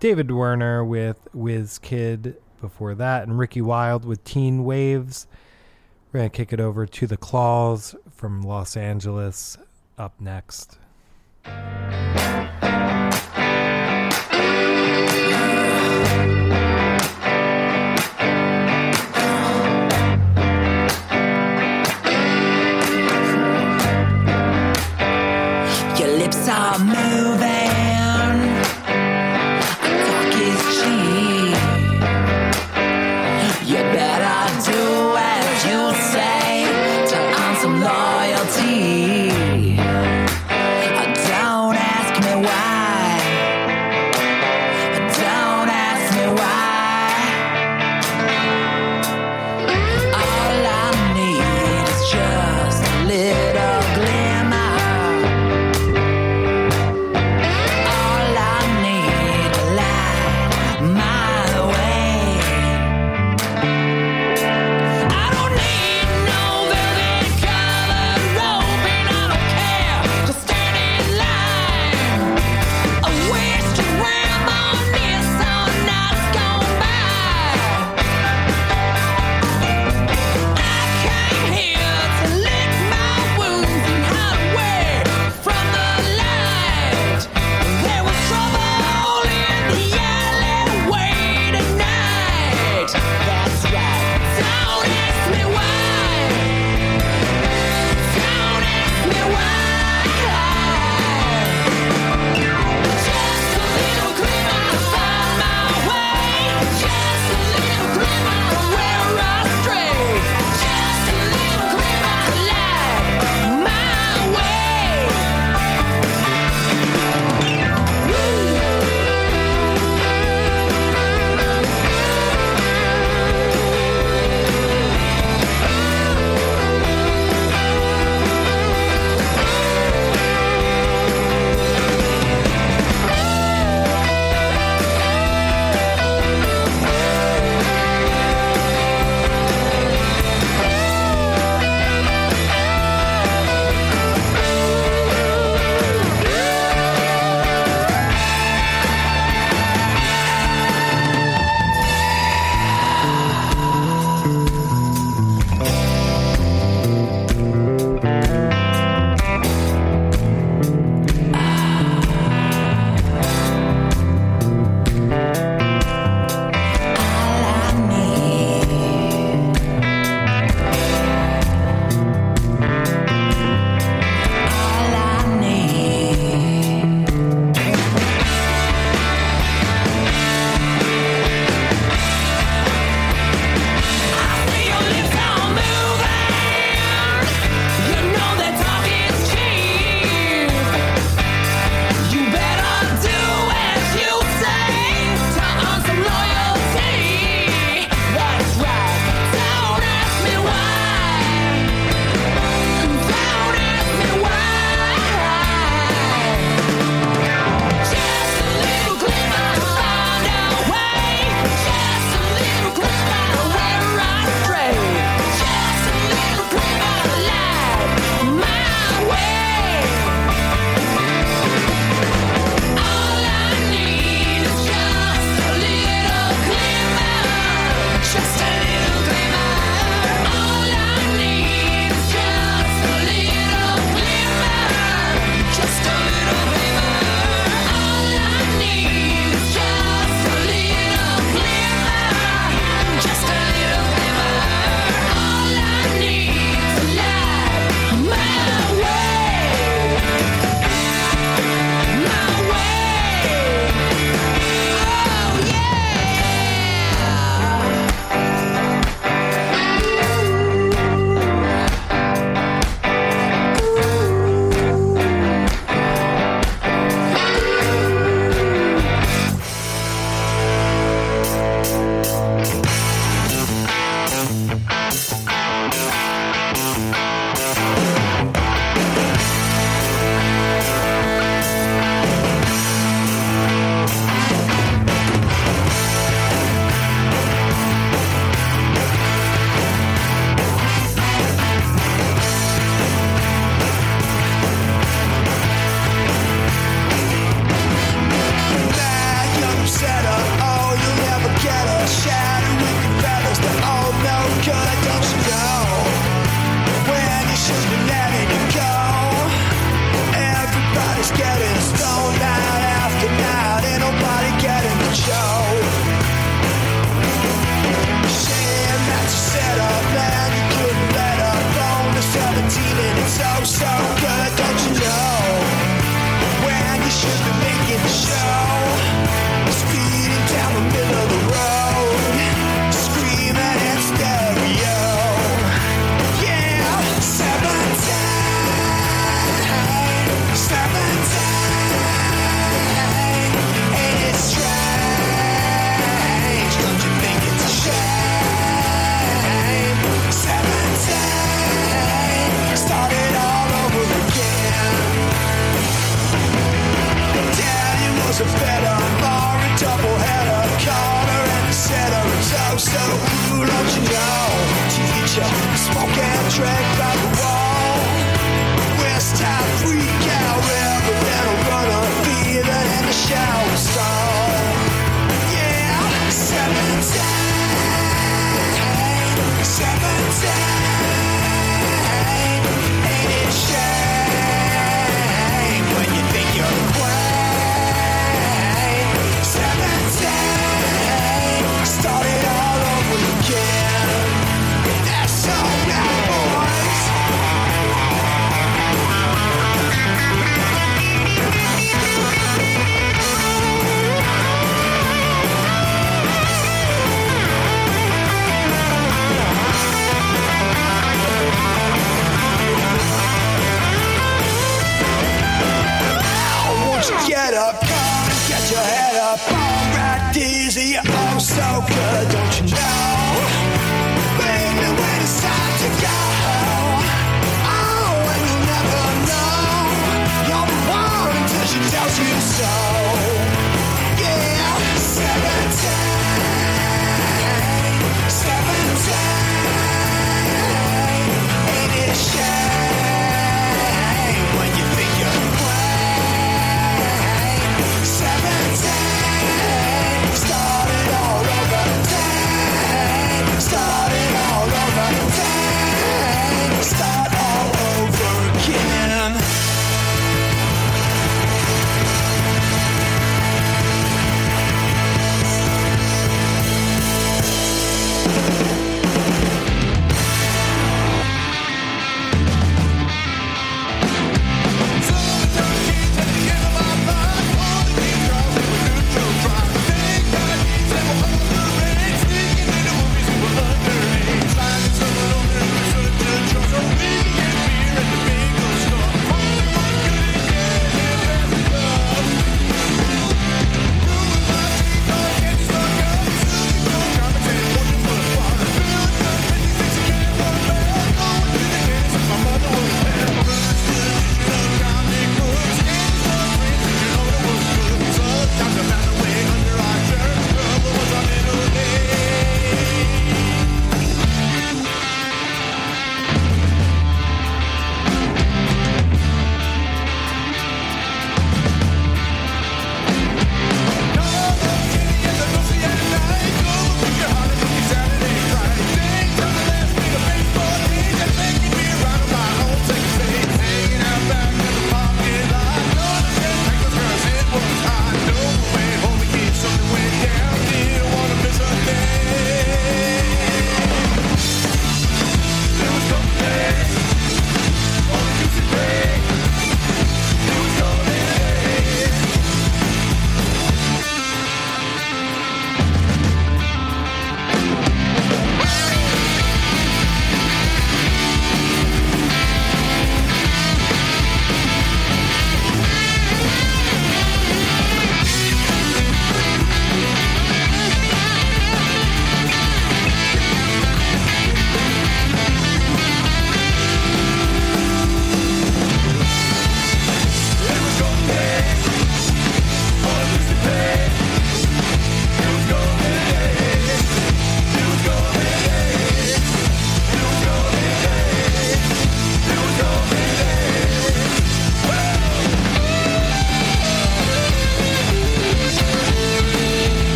David 0.00 0.30
Werner 0.30 0.84
with 0.84 1.28
Whiz 1.32 1.78
Kid 1.78 2.36
before 2.60 2.94
that, 2.94 3.22
and 3.22 3.38
Ricky 3.38 3.62
Wilde 3.62 4.04
with 4.04 4.22
Teen 4.22 4.62
Waves. 4.62 5.26
We're 6.12 6.20
going 6.20 6.30
to 6.30 6.36
kick 6.36 6.52
it 6.52 6.60
over 6.60 6.84
to 6.84 7.06
The 7.06 7.16
Claws 7.16 7.94
from 8.10 8.42
Los 8.42 8.76
Angeles 8.76 9.56
up 9.96 10.20
next. 10.20 10.76
Your 26.06 26.18
lips 26.18 26.48
are 26.48 26.78
moving. 26.78 27.55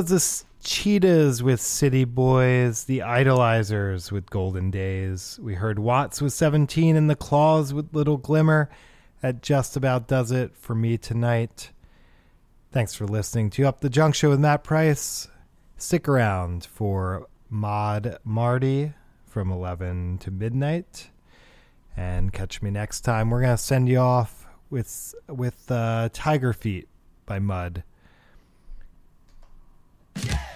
The 0.00 0.44
Cheetahs 0.64 1.42
with 1.42 1.60
City 1.60 2.04
Boys, 2.04 2.84
the 2.84 3.00
Idolizers 3.00 4.10
with 4.10 4.30
Golden 4.30 4.70
Days. 4.70 5.38
We 5.42 5.56
heard 5.56 5.78
Watts 5.78 6.22
with 6.22 6.32
17 6.32 6.96
and 6.96 7.10
the 7.10 7.14
Claws 7.14 7.74
with 7.74 7.94
Little 7.94 8.16
Glimmer. 8.16 8.70
That 9.20 9.42
just 9.42 9.76
about 9.76 10.08
does 10.08 10.30
it 10.30 10.56
for 10.56 10.74
me 10.74 10.96
tonight. 10.96 11.72
Thanks 12.72 12.94
for 12.94 13.06
listening 13.06 13.50
to 13.50 13.64
Up 13.66 13.80
the 13.80 13.90
Junction 13.90 14.28
Show 14.28 14.30
with 14.30 14.40
Matt 14.40 14.64
Price. 14.64 15.28
Stick 15.76 16.08
around 16.08 16.64
for 16.64 17.26
Mod 17.50 18.16
Marty 18.24 18.94
from 19.26 19.52
11 19.52 20.16
to 20.18 20.30
midnight. 20.30 21.10
And 21.94 22.32
catch 22.32 22.62
me 22.62 22.70
next 22.70 23.02
time. 23.02 23.28
We're 23.28 23.42
going 23.42 23.56
to 23.56 23.62
send 23.62 23.90
you 23.90 23.98
off 23.98 24.46
with 24.70 25.14
with 25.28 25.70
uh, 25.70 26.08
Tiger 26.14 26.54
Feet 26.54 26.88
by 27.26 27.38
Mud. 27.38 27.84
Yeah! 30.16 30.49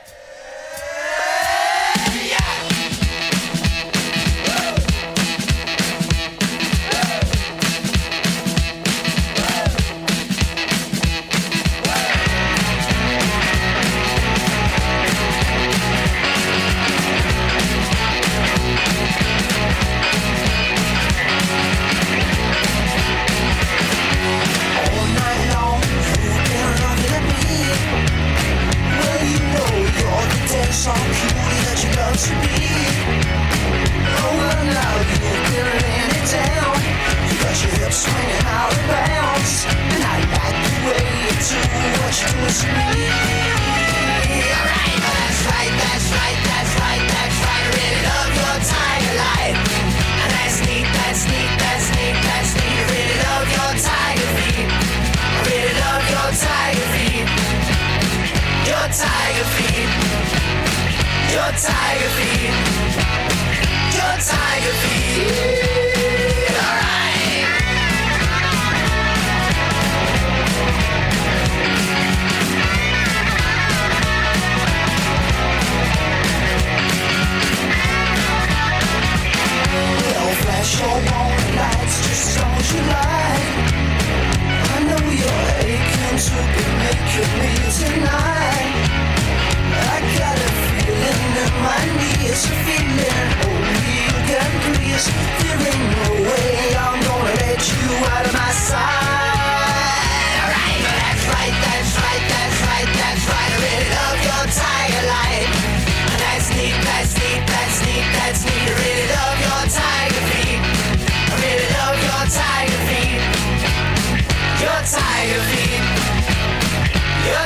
That's 42.15 42.62
right, 42.62 42.95
that's 45.82 46.07
right, 46.15 46.39
that's 46.47 46.73
right, 46.78 47.03
that's 47.11 47.39
right. 47.43 47.66
Your 48.39 48.57
tiger 48.62 49.15
light. 49.19 49.59
That's 50.31 50.62
neat, 50.62 50.86
that's 50.95 51.27
neat, 51.27 51.51
that's 51.59 51.91
neat, 51.91 52.15
that's 52.23 52.55
neat. 52.55 52.86
Your 53.51 53.73
tiger 53.82 54.31
feet. 54.39 54.70
Your 56.15 56.31
tiger 56.39 56.86
feet. 56.95 57.27
Your 58.70 58.86
tiger 58.95 59.49
feet. 59.57 59.91
Your 61.35 61.51
tiger 61.66 62.11
feet. 62.15 62.55
Your 63.99 64.15
tiger 64.23 64.74
feet. 64.82 65.73
Your 80.80 80.98
just 82.06 82.38
like. 82.92 83.55
I 84.74 84.78
know 84.88 85.05
you're 85.20 85.46
aching 85.70 86.18
to 86.26 86.38
be 86.55 86.64
making 86.82 87.32
me 87.40 87.52
tonight. 87.78 88.74
I 89.74 89.98
got 90.18 90.36
a 90.36 90.51
feeling 90.64 91.34
in 91.42 91.52
my 91.66 91.82
knees, 91.98 92.42
a 92.44 92.55
feeling 92.64 93.30
only. 93.46 93.94
There 95.40 95.60
ain't 95.70 95.86
no 95.96 96.10
way 96.28 96.76
I'm 96.76 96.98
gonna 97.06 97.34
let 97.42 97.62
you 97.70 97.90
out 98.12 98.26
of 98.26 98.32
my 98.32 98.51
sight. 98.51 99.23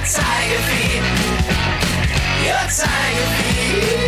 Tiger 0.08 0.58
feet. 0.68 1.02
Your 2.42 2.64
tiger 2.70 3.28
feet. 3.36 4.07